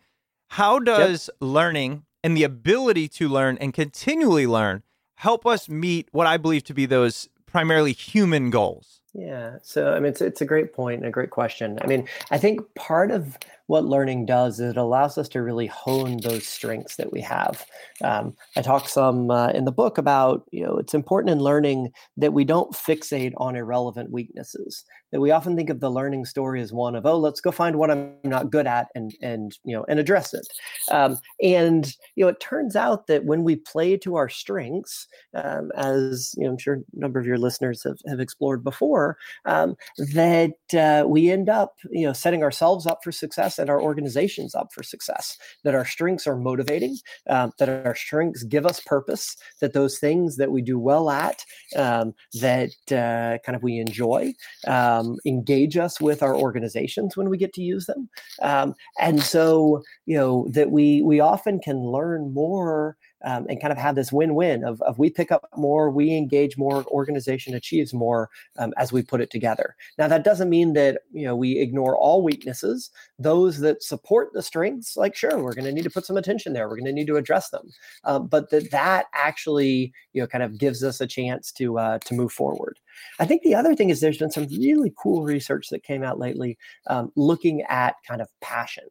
How 0.51 0.79
does 0.79 1.29
yep. 1.29 1.37
learning 1.41 2.06
and 2.27 2.37
the 2.37 2.43
ability 2.43 3.07
to 3.07 3.29
learn 3.29 3.57
and 3.59 3.73
continually 3.73 4.49
learn 4.49 4.83
help 5.15 5.47
us 5.47 5.69
meet 5.69 6.09
what 6.11 6.27
I 6.27 6.37
believe 6.37 6.65
to 6.65 6.75
be 6.75 6.85
those 6.85 7.29
primarily 7.47 7.93
human 7.93 8.51
goals. 8.51 9.01
Yeah. 9.15 9.59
So, 9.63 9.93
I 9.93 10.01
mean, 10.01 10.09
it's, 10.09 10.21
it's 10.21 10.41
a 10.41 10.45
great 10.45 10.75
point 10.75 10.99
and 10.99 11.07
a 11.07 11.13
great 11.13 11.31
question. 11.31 11.79
I 11.81 11.87
mean, 11.87 12.09
I 12.33 12.39
think 12.39 12.63
part 12.75 13.13
of 13.13 13.39
what 13.67 13.85
learning 13.85 14.27
does 14.27 14.61
is 14.61 14.71
it 14.71 14.77
allows 14.77 15.19
us 15.19 15.29
to 15.31 15.43
really 15.43 15.67
hone 15.67 16.19
those 16.19 16.47
strengths 16.47 16.97
that 16.97 17.13
we 17.13 17.21
have. 17.21 17.65
Um, 18.03 18.37
I 18.57 18.63
talk 18.63 18.89
some 18.89 19.31
uh, 19.31 19.49
in 19.49 19.65
the 19.65 19.73
book 19.73 19.99
about, 19.99 20.47
you 20.53 20.65
know, 20.65 20.79
it's 20.79 20.95
important 20.95 21.33
in 21.33 21.39
learning 21.39 21.93
that 22.17 22.33
we 22.33 22.45
don't 22.45 22.73
fixate 22.73 23.33
on 23.39 23.57
irrelevant 23.57 24.11
weaknesses. 24.11 24.85
That 25.13 25.21
we 25.21 25.31
often 25.31 25.57
think 25.57 25.71
of 25.71 25.81
the 25.81 25.91
learning 25.91 26.25
story 26.25 26.61
as 26.61 26.73
one 26.73 26.97
of, 26.97 27.07
oh, 27.07 27.17
let's 27.17 27.41
go 27.41 27.51
find 27.51 27.77
what 27.77 27.91
I'm 27.91 28.15
not 28.25 28.51
good 28.51 28.67
at 28.67 28.89
and 28.95 29.15
and 29.23 29.57
you 29.65 29.75
know 29.75 29.85
and 29.89 29.99
address 29.99 30.35
it. 30.35 30.47
Um, 30.91 31.19
and 31.43 31.87
you 32.17 32.25
know, 32.25 32.29
it 32.29 32.41
turns 32.41 32.77
out 32.77 33.07
that 33.07 33.25
when 33.25 33.45
we 33.45 33.57
play 33.57 33.97
to 33.99 34.17
our 34.17 34.29
strengths, 34.29 35.07
um, 35.35 35.71
as 35.77 36.35
you 36.37 36.45
know, 36.45 36.51
I'm 36.51 36.59
sure 36.59 36.75
a 36.75 37.01
number 37.01 37.21
of 37.21 37.27
your 37.27 37.39
listeners 37.39 37.83
have, 37.85 37.99
have 38.09 38.21
explored 38.21 38.65
before, 38.65 39.17
um, 39.45 39.77
that 40.13 40.55
uh, 40.77 41.07
we 41.07 41.31
end 41.31 41.49
up 41.49 41.75
you 41.91 42.07
know 42.07 42.13
setting 42.13 42.43
ourselves 42.43 42.87
up 42.87 43.05
for 43.05 43.13
success 43.13 43.56
and 43.59 43.71
our 43.71 43.81
organizations 43.81 44.55
up 44.55 44.73
for 44.73 44.83
success. 44.83 45.39
That 45.65 45.75
our 45.75 45.85
strengths 45.85 46.27
are 46.27 46.37
motivating, 46.37 46.97
um, 47.29 47.53
that 47.59 47.69
our 47.69 47.95
strengths 47.95 48.43
give 48.43 48.67
us 48.67 48.81
purpose, 48.81 49.37
that 49.61 49.73
those 49.73 49.99
things 49.99 50.37
that 50.37 50.51
we 50.51 50.63
do 50.63 50.79
well 50.79 51.11
at, 51.11 51.45
um, 51.77 52.15
that 52.41 52.71
uh, 52.91 53.39
kind 53.45 53.57
of 53.57 53.63
we 53.63 53.79
enjoy, 53.79 54.33
um, 54.67 55.17
engage 55.25 55.77
us 55.77 56.01
with 56.01 56.23
our 56.23 56.37
organizations 56.37 57.17
when 57.17 57.29
we 57.29 57.39
get 57.39 57.53
to 57.55 57.63
use 57.63 57.87
them. 57.87 58.09
Um, 58.43 58.75
and 59.01 59.23
so, 59.23 59.83
you 60.07 60.17
know, 60.17 60.47
that 60.51 60.71
we 60.71 61.03
we 61.03 61.21
often 61.21 61.61
can 61.61 61.79
learn 61.79 62.33
more 62.33 62.97
um, 63.27 63.45
and 63.49 63.61
kind 63.61 63.73
of 63.73 63.77
have 63.79 63.97
this 63.97 64.13
win-win 64.13 64.65
of, 64.65 64.81
of 64.83 64.99
we 64.99 65.11
pick 65.11 65.33
up 65.33 65.49
more, 65.57 65.91
we 65.91 66.17
engage 66.17 66.57
more, 66.57 66.85
organization 66.87 67.55
achieves 67.55 67.93
more 67.93 68.31
um, 68.57 68.73
as 68.79 68.93
we 68.93 69.03
put 69.03 69.21
it 69.21 69.31
together. 69.31 69.75
Now 69.99 70.07
that 70.09 70.25
doesn't 70.25 70.49
mean 70.49 70.73
that 70.75 71.03
you 71.13 71.25
know 71.27 71.35
we 71.35 71.59
ignore 71.59 71.97
all 71.97 72.23
weaknesses. 72.23 72.91
Those 73.19 73.59
that 73.59 73.83
support 73.83 74.29
the 74.33 74.43
strengths, 74.43 74.97
like 74.97 75.17
sure, 75.17 75.43
we're 75.43 75.55
going 75.55 75.65
to 75.65 75.73
need 75.73 75.85
to 75.85 75.91
put 75.91 76.07
some 76.07 76.17
attention 76.17 76.53
there. 76.53 76.69
We're 76.69 76.77
going 76.77 76.87
to 76.87 76.93
need 76.93 77.09
to 77.09 77.17
address 77.17 77.51
them, 77.51 77.69
um, 78.05 78.29
but 78.29 78.51
that 78.51 78.71
that 78.71 79.07
actually 79.13 79.93
you 80.13 80.23
know 80.23 80.29
kind 80.29 80.45
of 80.45 80.59
gives 80.59 80.85
us 80.85 81.01
a 81.01 81.07
chance 81.07 81.51
to 81.53 81.79
uh, 81.79 81.99
to 81.99 82.15
move 82.15 82.33
forward. 82.33 82.79
I 83.19 83.27
think 83.27 83.43
the 83.43 83.55
other 83.55 83.75
thing 83.75 83.91
is 83.91 84.01
there's 84.01 84.19
been 84.19 84.31
some 84.31 84.47
really 84.47 84.93
cool 84.97 85.23
research 85.23 85.69
that 85.71 85.83
came 85.83 86.03
out 86.03 86.19
lately 86.19 86.59
um, 86.87 87.13
looking 87.17 87.63
at 87.69 87.97
kind 88.07 88.21
of 88.21 88.29
passion 88.41 88.85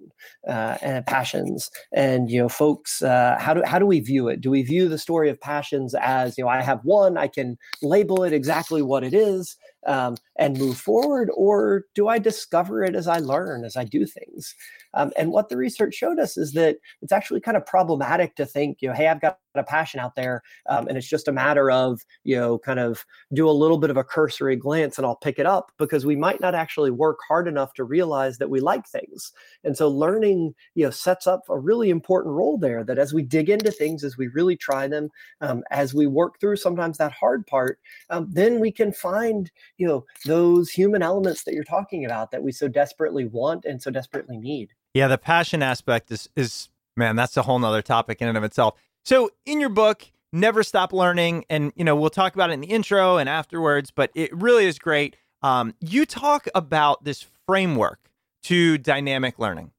uh, 0.47 0.77
and 0.81 1.05
passions 1.05 1.69
and 1.91 2.29
you 2.29 2.41
know 2.41 2.49
folks 2.49 3.01
uh, 3.01 3.37
how 3.39 3.53
do 3.53 3.63
how 3.65 3.79
do 3.79 3.85
we 3.85 3.99
view 3.99 4.24
it? 4.27 4.41
Do 4.41 4.51
we 4.51 4.63
view 4.63 4.87
the 4.87 4.97
story 4.97 5.29
of 5.29 5.39
passions 5.39 5.95
as 5.95 6.37
you 6.37 6.43
know 6.43 6.49
I 6.49 6.61
have 6.61 6.83
one 6.83 7.17
I 7.17 7.27
can 7.27 7.57
label 7.81 8.23
it 8.23 8.33
exactly 8.33 8.81
what 8.81 9.03
it 9.03 9.13
is 9.13 9.57
um, 9.85 10.17
and 10.37 10.57
move 10.57 10.77
forward, 10.77 11.29
or 11.35 11.85
do 11.93 12.07
I 12.07 12.19
discover 12.19 12.83
it 12.83 12.95
as 12.95 13.07
I 13.07 13.19
learn 13.19 13.63
as 13.63 13.77
I 13.77 13.83
do 13.83 14.05
things? 14.05 14.55
Um, 14.93 15.11
and 15.17 15.31
what 15.31 15.49
the 15.49 15.57
research 15.57 15.93
showed 15.93 16.19
us 16.19 16.37
is 16.37 16.53
that 16.53 16.77
it's 17.01 17.11
actually 17.11 17.41
kind 17.41 17.57
of 17.57 17.65
problematic 17.65 18.35
to 18.35 18.45
think, 18.45 18.77
you 18.81 18.89
know, 18.89 18.95
hey, 18.95 19.07
I've 19.07 19.21
got 19.21 19.39
a 19.55 19.63
passion 19.63 19.99
out 19.99 20.15
there, 20.15 20.41
um, 20.69 20.87
and 20.87 20.97
it's 20.97 21.07
just 21.07 21.27
a 21.27 21.31
matter 21.31 21.71
of, 21.71 22.01
you 22.23 22.35
know, 22.35 22.57
kind 22.57 22.79
of 22.79 23.05
do 23.33 23.49
a 23.49 23.51
little 23.51 23.77
bit 23.77 23.89
of 23.89 23.97
a 23.97 24.03
cursory 24.03 24.55
glance 24.55 24.97
and 24.97 25.05
I'll 25.05 25.15
pick 25.15 25.39
it 25.39 25.45
up 25.45 25.71
because 25.77 26.05
we 26.05 26.15
might 26.15 26.41
not 26.41 26.55
actually 26.55 26.91
work 26.91 27.19
hard 27.27 27.47
enough 27.47 27.73
to 27.75 27.83
realize 27.83 28.37
that 28.37 28.49
we 28.49 28.59
like 28.59 28.87
things. 28.87 29.31
And 29.63 29.77
so 29.77 29.87
learning, 29.87 30.53
you 30.75 30.85
know, 30.85 30.91
sets 30.91 31.27
up 31.27 31.43
a 31.49 31.57
really 31.57 31.89
important 31.89 32.33
role 32.35 32.57
there 32.57 32.83
that 32.83 32.97
as 32.97 33.13
we 33.13 33.21
dig 33.21 33.49
into 33.49 33.71
things, 33.71 34.03
as 34.03 34.17
we 34.17 34.27
really 34.27 34.57
try 34.57 34.87
them, 34.87 35.09
um, 35.41 35.63
as 35.71 35.93
we 35.93 36.07
work 36.07 36.39
through 36.39 36.57
sometimes 36.57 36.97
that 36.97 37.11
hard 37.11 37.47
part, 37.47 37.79
um, 38.09 38.27
then 38.29 38.59
we 38.59 38.71
can 38.71 38.91
find, 38.91 39.51
you 39.77 39.87
know, 39.87 40.05
those 40.25 40.71
human 40.71 41.01
elements 41.01 41.43
that 41.43 41.53
you're 41.53 41.63
talking 41.63 42.05
about 42.05 42.31
that 42.31 42.43
we 42.43 42.51
so 42.51 42.67
desperately 42.67 43.25
want 43.25 43.65
and 43.65 43.81
so 43.81 43.89
desperately 43.89 44.37
need. 44.37 44.71
Yeah, 44.93 45.07
the 45.07 45.17
passion 45.17 45.63
aspect 45.63 46.11
is 46.11 46.29
is 46.35 46.69
man, 46.97 47.15
that's 47.15 47.37
a 47.37 47.43
whole 47.43 47.59
nother 47.59 47.81
topic 47.81 48.21
in 48.21 48.27
and 48.27 48.37
of 48.37 48.43
itself. 48.43 48.75
So 49.03 49.29
in 49.45 49.59
your 49.59 49.69
book, 49.69 50.05
Never 50.33 50.63
Stop 50.63 50.91
Learning, 50.93 51.45
and 51.49 51.71
you 51.75 51.83
know, 51.83 51.95
we'll 51.95 52.09
talk 52.09 52.35
about 52.35 52.49
it 52.49 52.53
in 52.53 52.61
the 52.61 52.67
intro 52.67 53.17
and 53.17 53.29
afterwards, 53.29 53.91
but 53.91 54.11
it 54.15 54.35
really 54.35 54.65
is 54.65 54.79
great. 54.79 55.15
Um, 55.41 55.75
you 55.79 56.05
talk 56.05 56.47
about 56.55 57.03
this 57.03 57.25
framework 57.45 58.09
to 58.43 58.77
dynamic 58.77 59.39
learning. 59.39 59.71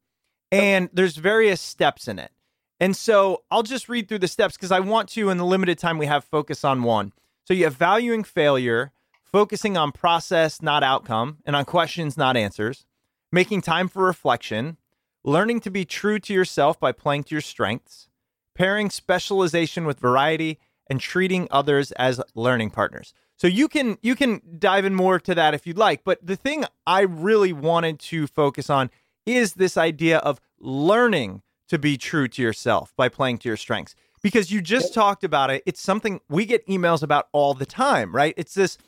And 0.53 0.89
there's 0.93 1.17
various 1.17 1.61
steps 1.61 2.09
in 2.09 2.19
it. 2.19 2.33
And 2.79 2.95
so 2.95 3.43
I'll 3.51 3.63
just 3.63 3.89
read 3.89 4.09
through 4.09 4.19
the 4.19 4.29
steps 4.29 4.57
because 4.57 4.71
I 4.71 4.81
want 4.81 5.09
to, 5.11 5.31
in 5.31 5.39
the 5.39 5.45
limited 5.45 5.79
time 5.79 5.99
we 5.99 6.07
have, 6.07 6.25
focus 6.25 6.65
on 6.65 6.83
one. 6.83 7.13
So 7.45 7.55
you 7.55 7.65
have 7.65 7.77
valuing 7.77 8.25
failure, 8.25 8.93
focusing 9.33 9.77
on 9.77 9.93
process, 9.93 10.63
not 10.63 10.83
outcome, 10.83 11.39
and 11.45 11.55
on 11.55 11.65
questions, 11.65 12.17
not 12.17 12.37
answers, 12.37 12.87
making 13.33 13.61
time 13.61 13.89
for 13.89 14.05
reflection, 14.05 14.77
learning 15.25 15.61
to 15.61 15.71
be 15.71 15.85
true 15.85 16.19
to 16.21 16.33
yourself 16.33 16.79
by 16.79 16.93
playing 16.93 17.25
to 17.25 17.35
your 17.35 17.43
strengths, 17.43 18.09
pairing 18.55 18.89
specialization 18.91 19.85
with 19.85 20.01
variety, 20.01 20.59
and 20.89 21.01
treating 21.01 21.49
others 21.51 21.93
as 21.93 22.21
learning 22.35 22.71
partners. 22.71 23.13
So 23.37 23.47
you 23.47 23.69
can 23.69 23.99
you 24.03 24.15
can 24.15 24.41
dive 24.59 24.85
in 24.85 24.95
more 24.95 25.19
to 25.21 25.35
that 25.35 25.53
if 25.53 25.67
you'd 25.67 25.77
like, 25.77 26.05
but 26.05 26.25
the 26.25 26.37
thing 26.37 26.65
I 26.87 27.01
really 27.01 27.53
wanted 27.53 27.99
to 28.01 28.27
focus 28.27 28.71
on 28.71 28.91
is 29.27 29.55
this 29.55 29.77
idea 29.77 30.19
of 30.19 30.41
learning 30.59 31.43
to 31.69 31.79
be 31.79 31.99
true 31.99 32.29
to 32.29 32.41
yourself 32.41 32.95
by 32.97 33.09
playing 33.09 33.39
to 33.39 33.49
your 33.49 33.57
strengths. 33.57 33.95
Because 34.23 34.51
you 34.51 34.61
just 34.63 34.95
talked 34.95 35.23
about 35.23 35.51
it. 35.51 35.63
It's 35.67 35.81
something 35.81 36.21
we 36.29 36.47
get 36.47 36.67
emails 36.67 37.03
about 37.03 37.29
all 37.33 37.55
the 37.55 37.67
time, 37.67 38.15
right? 38.15 38.35
It's 38.37 38.55
this 38.55 38.79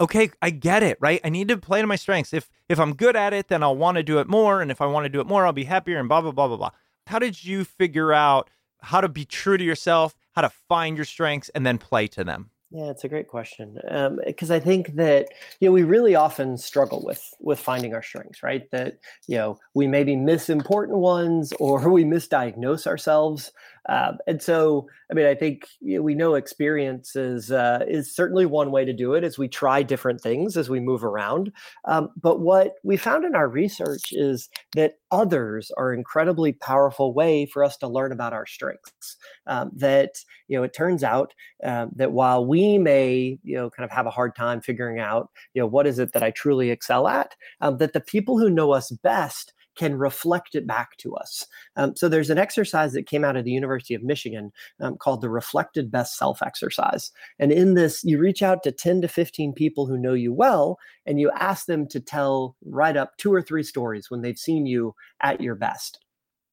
okay, 0.00 0.30
I 0.42 0.50
get 0.50 0.82
it, 0.82 0.98
right? 1.00 1.20
I 1.24 1.28
need 1.28 1.48
to 1.48 1.56
play 1.56 1.80
to 1.80 1.86
my 1.86 1.96
strengths. 1.96 2.32
If 2.32 2.48
if 2.68 2.78
I'm 2.78 2.94
good 2.94 3.16
at 3.16 3.32
it, 3.32 3.48
then 3.48 3.62
I'll 3.62 3.76
want 3.76 3.96
to 3.96 4.02
do 4.02 4.18
it 4.18 4.28
more. 4.28 4.60
And 4.60 4.70
if 4.70 4.80
I 4.80 4.86
want 4.86 5.04
to 5.04 5.08
do 5.08 5.20
it 5.20 5.26
more, 5.26 5.46
I'll 5.46 5.52
be 5.52 5.64
happier 5.64 5.98
and 5.98 6.08
blah 6.08 6.20
blah 6.20 6.32
blah 6.32 6.48
blah 6.48 6.56
blah. 6.56 6.70
How 7.06 7.18
did 7.18 7.44
you 7.44 7.64
figure 7.64 8.12
out 8.12 8.48
how 8.80 9.00
to 9.00 9.08
be 9.08 9.24
true 9.24 9.56
to 9.56 9.64
yourself, 9.64 10.14
how 10.32 10.42
to 10.42 10.50
find 10.68 10.96
your 10.96 11.04
strengths, 11.04 11.48
and 11.50 11.66
then 11.66 11.78
play 11.78 12.06
to 12.08 12.24
them? 12.24 12.50
Yeah, 12.74 12.90
it's 12.90 13.04
a 13.04 13.08
great 13.08 13.28
question 13.28 13.78
because 14.26 14.50
um, 14.50 14.56
I 14.56 14.58
think 14.58 14.96
that 14.96 15.28
you 15.60 15.68
know 15.68 15.72
we 15.72 15.84
really 15.84 16.16
often 16.16 16.58
struggle 16.58 17.04
with 17.04 17.22
with 17.38 17.60
finding 17.60 17.94
our 17.94 18.02
strengths, 18.02 18.42
right? 18.42 18.68
That 18.72 18.98
you 19.28 19.36
know 19.36 19.60
we 19.74 19.86
maybe 19.86 20.16
miss 20.16 20.50
important 20.50 20.98
ones 20.98 21.52
or 21.60 21.88
we 21.90 22.02
misdiagnose 22.02 22.88
ourselves, 22.88 23.52
um, 23.88 24.18
and 24.26 24.42
so 24.42 24.88
I 25.10 25.14
mean 25.14 25.26
I 25.26 25.34
think 25.34 25.66
you 25.80 25.96
know, 25.96 26.02
we 26.02 26.14
know 26.14 26.34
experience 26.34 27.16
is 27.16 27.50
uh, 27.50 27.84
is 27.88 28.14
certainly 28.14 28.46
one 28.46 28.70
way 28.70 28.84
to 28.84 28.92
do 28.92 29.14
it 29.14 29.24
as 29.24 29.38
we 29.38 29.48
try 29.48 29.82
different 29.82 30.20
things 30.20 30.56
as 30.56 30.70
we 30.70 30.80
move 30.80 31.04
around. 31.04 31.52
Um, 31.84 32.10
but 32.20 32.40
what 32.40 32.74
we 32.82 32.96
found 32.96 33.24
in 33.24 33.34
our 33.34 33.48
research 33.48 34.12
is 34.12 34.48
that 34.74 34.94
others 35.10 35.70
are 35.76 35.92
an 35.92 35.98
incredibly 35.98 36.52
powerful 36.52 37.14
way 37.14 37.46
for 37.46 37.64
us 37.64 37.76
to 37.78 37.88
learn 37.88 38.12
about 38.12 38.32
our 38.32 38.46
strengths. 38.46 39.16
Um, 39.46 39.70
that 39.76 40.14
you 40.48 40.56
know 40.56 40.62
it 40.62 40.74
turns 40.74 41.04
out 41.04 41.34
um, 41.64 41.90
that 41.96 42.12
while 42.12 42.44
we 42.46 42.78
may 42.78 43.38
you 43.42 43.56
know 43.56 43.70
kind 43.70 43.84
of 43.84 43.90
have 43.90 44.06
a 44.06 44.10
hard 44.10 44.34
time 44.34 44.60
figuring 44.60 44.98
out 44.98 45.30
you 45.54 45.60
know 45.60 45.66
what 45.66 45.86
is 45.86 45.98
it 45.98 46.12
that 46.12 46.22
i 46.22 46.30
truly 46.30 46.70
excel 46.70 47.08
at 47.08 47.34
um, 47.60 47.78
that 47.78 47.92
the 47.92 48.00
people 48.00 48.38
who 48.38 48.50
know 48.50 48.72
us 48.72 48.90
best 48.90 49.52
can 49.76 49.94
reflect 49.94 50.54
it 50.54 50.66
back 50.66 50.96
to 50.98 51.14
us. 51.14 51.46
Um, 51.76 51.94
so 51.96 52.08
there's 52.08 52.30
an 52.30 52.38
exercise 52.38 52.92
that 52.92 53.06
came 53.06 53.24
out 53.24 53.36
of 53.36 53.44
the 53.44 53.50
University 53.50 53.94
of 53.94 54.02
Michigan 54.02 54.52
um, 54.80 54.96
called 54.96 55.20
the 55.20 55.30
Reflected 55.30 55.90
Best 55.90 56.16
Self 56.16 56.42
exercise. 56.42 57.10
And 57.38 57.52
in 57.52 57.74
this, 57.74 58.04
you 58.04 58.18
reach 58.18 58.42
out 58.42 58.62
to 58.62 58.72
10 58.72 59.02
to 59.02 59.08
15 59.08 59.52
people 59.52 59.86
who 59.86 59.98
know 59.98 60.14
you 60.14 60.32
well, 60.32 60.78
and 61.06 61.20
you 61.20 61.30
ask 61.32 61.66
them 61.66 61.86
to 61.88 62.00
tell 62.00 62.56
right 62.64 62.96
up 62.96 63.16
two 63.16 63.32
or 63.32 63.42
three 63.42 63.62
stories 63.62 64.10
when 64.10 64.22
they've 64.22 64.38
seen 64.38 64.66
you 64.66 64.94
at 65.22 65.40
your 65.40 65.54
best 65.54 66.00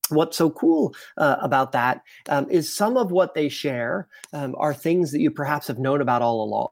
what's 0.10 0.38
so 0.38 0.50
cool 0.50 0.94
uh, 1.18 1.38
about 1.42 1.72
that 1.72 2.02
um, 2.30 2.50
is 2.50 2.74
some 2.74 2.98
of 2.98 3.12
what 3.12 3.34
they 3.34 3.48
share 3.48 4.10
um, 4.34 4.54
are 4.58 4.74
things 4.74 5.12
that 5.12 5.22
you 5.22 5.32
perhaps 5.32 5.68
have 5.68 5.80
known 5.80 6.02
about 6.02 6.22
all 6.22 6.44
along 6.44 6.68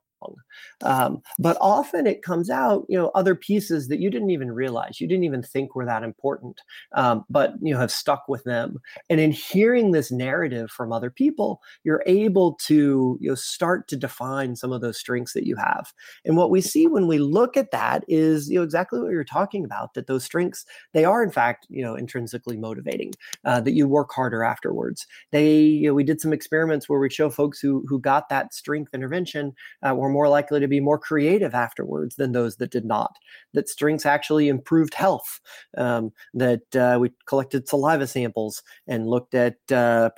um, 0.81 1.21
but 1.37 1.57
often 1.61 2.07
it 2.07 2.21
comes 2.21 2.49
out, 2.49 2.85
you 2.89 2.97
know, 2.97 3.11
other 3.15 3.35
pieces 3.35 3.87
that 3.87 3.99
you 3.99 4.09
didn't 4.09 4.29
even 4.29 4.51
realize, 4.51 4.99
you 4.99 5.07
didn't 5.07 5.23
even 5.23 5.43
think 5.43 5.75
were 5.75 5.85
that 5.85 6.03
important, 6.03 6.61
um, 6.95 7.25
but 7.29 7.53
you 7.61 7.73
know 7.73 7.79
have 7.79 7.91
stuck 7.91 8.27
with 8.27 8.43
them. 8.43 8.77
And 9.09 9.19
in 9.19 9.31
hearing 9.31 9.91
this 9.91 10.11
narrative 10.11 10.69
from 10.71 10.91
other 10.91 11.09
people, 11.09 11.61
you're 11.83 12.03
able 12.05 12.53
to 12.65 13.17
you 13.19 13.29
know 13.29 13.35
start 13.35 13.87
to 13.89 13.97
define 13.97 14.55
some 14.55 14.71
of 14.71 14.81
those 14.81 14.97
strengths 14.97 15.33
that 15.33 15.45
you 15.45 15.55
have. 15.55 15.93
And 16.25 16.37
what 16.37 16.51
we 16.51 16.61
see 16.61 16.87
when 16.87 17.07
we 17.07 17.17
look 17.17 17.57
at 17.57 17.71
that 17.71 18.03
is 18.07 18.49
you 18.49 18.57
know 18.57 18.63
exactly 18.63 18.99
what 18.99 19.11
you're 19.11 19.23
talking 19.23 19.65
about. 19.65 19.93
That 19.93 20.07
those 20.07 20.23
strengths 20.23 20.65
they 20.93 21.05
are 21.05 21.23
in 21.23 21.31
fact 21.31 21.67
you 21.69 21.83
know 21.83 21.95
intrinsically 21.95 22.57
motivating. 22.57 23.13
Uh, 23.45 23.61
that 23.61 23.73
you 23.73 23.87
work 23.87 24.11
harder 24.11 24.43
afterwards. 24.43 25.07
They 25.31 25.59
you 25.61 25.87
know, 25.87 25.93
we 25.93 26.03
did 26.03 26.21
some 26.21 26.33
experiments 26.33 26.87
where 26.87 26.99
we 26.99 27.09
show 27.09 27.29
folks 27.29 27.59
who 27.59 27.85
who 27.87 27.99
got 27.99 28.29
that 28.29 28.53
strength 28.53 28.93
intervention 28.93 29.53
uh, 29.87 29.95
were 29.95 30.08
more 30.09 30.27
likely 30.27 30.59
to 30.59 30.67
be 30.67 30.79
more 30.79 30.97
creative 30.97 31.53
afterwards 31.53 32.15
than 32.15 32.31
those 32.31 32.57
that 32.57 32.71
did 32.71 32.85
not. 32.85 33.15
That 33.53 33.69
strengths 33.69 34.05
actually 34.05 34.47
improved 34.47 34.93
health. 34.93 35.39
Um, 35.77 36.11
that 36.33 36.75
uh, 36.75 36.97
we 36.99 37.11
collected 37.27 37.67
saliva 37.67 38.07
samples 38.07 38.61
and 38.87 39.07
looked 39.07 39.33
at 39.33 39.55
uh, 39.71 40.09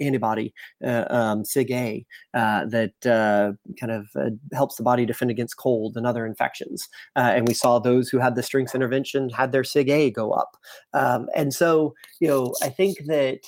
antibody 0.00 0.54
uh, 0.84 1.04
um, 1.10 1.42
sIgA, 1.42 2.04
uh, 2.34 2.64
that 2.66 3.06
uh, 3.06 3.52
kind 3.78 3.92
of 3.92 4.08
uh, 4.16 4.30
helps 4.52 4.76
the 4.76 4.82
body 4.82 5.06
defend 5.06 5.30
against 5.30 5.56
cold 5.56 5.96
and 5.96 6.06
other 6.06 6.26
infections. 6.26 6.88
and 7.16 7.46
we 7.46 7.54
saw 7.54 7.78
those 7.78 8.08
who 8.08 8.18
had 8.18 8.34
the 8.34 8.42
strengths 8.42 8.74
intervention 8.74 9.28
had 9.30 9.52
their 9.52 9.62
sIgA 9.62 10.12
go 10.12 10.32
up. 10.32 10.56
Um, 10.92 11.28
and 11.34 11.52
so, 11.52 11.94
you 12.20 12.28
know, 12.28 12.54
I 12.62 12.68
think 12.68 12.98
that 13.06 13.40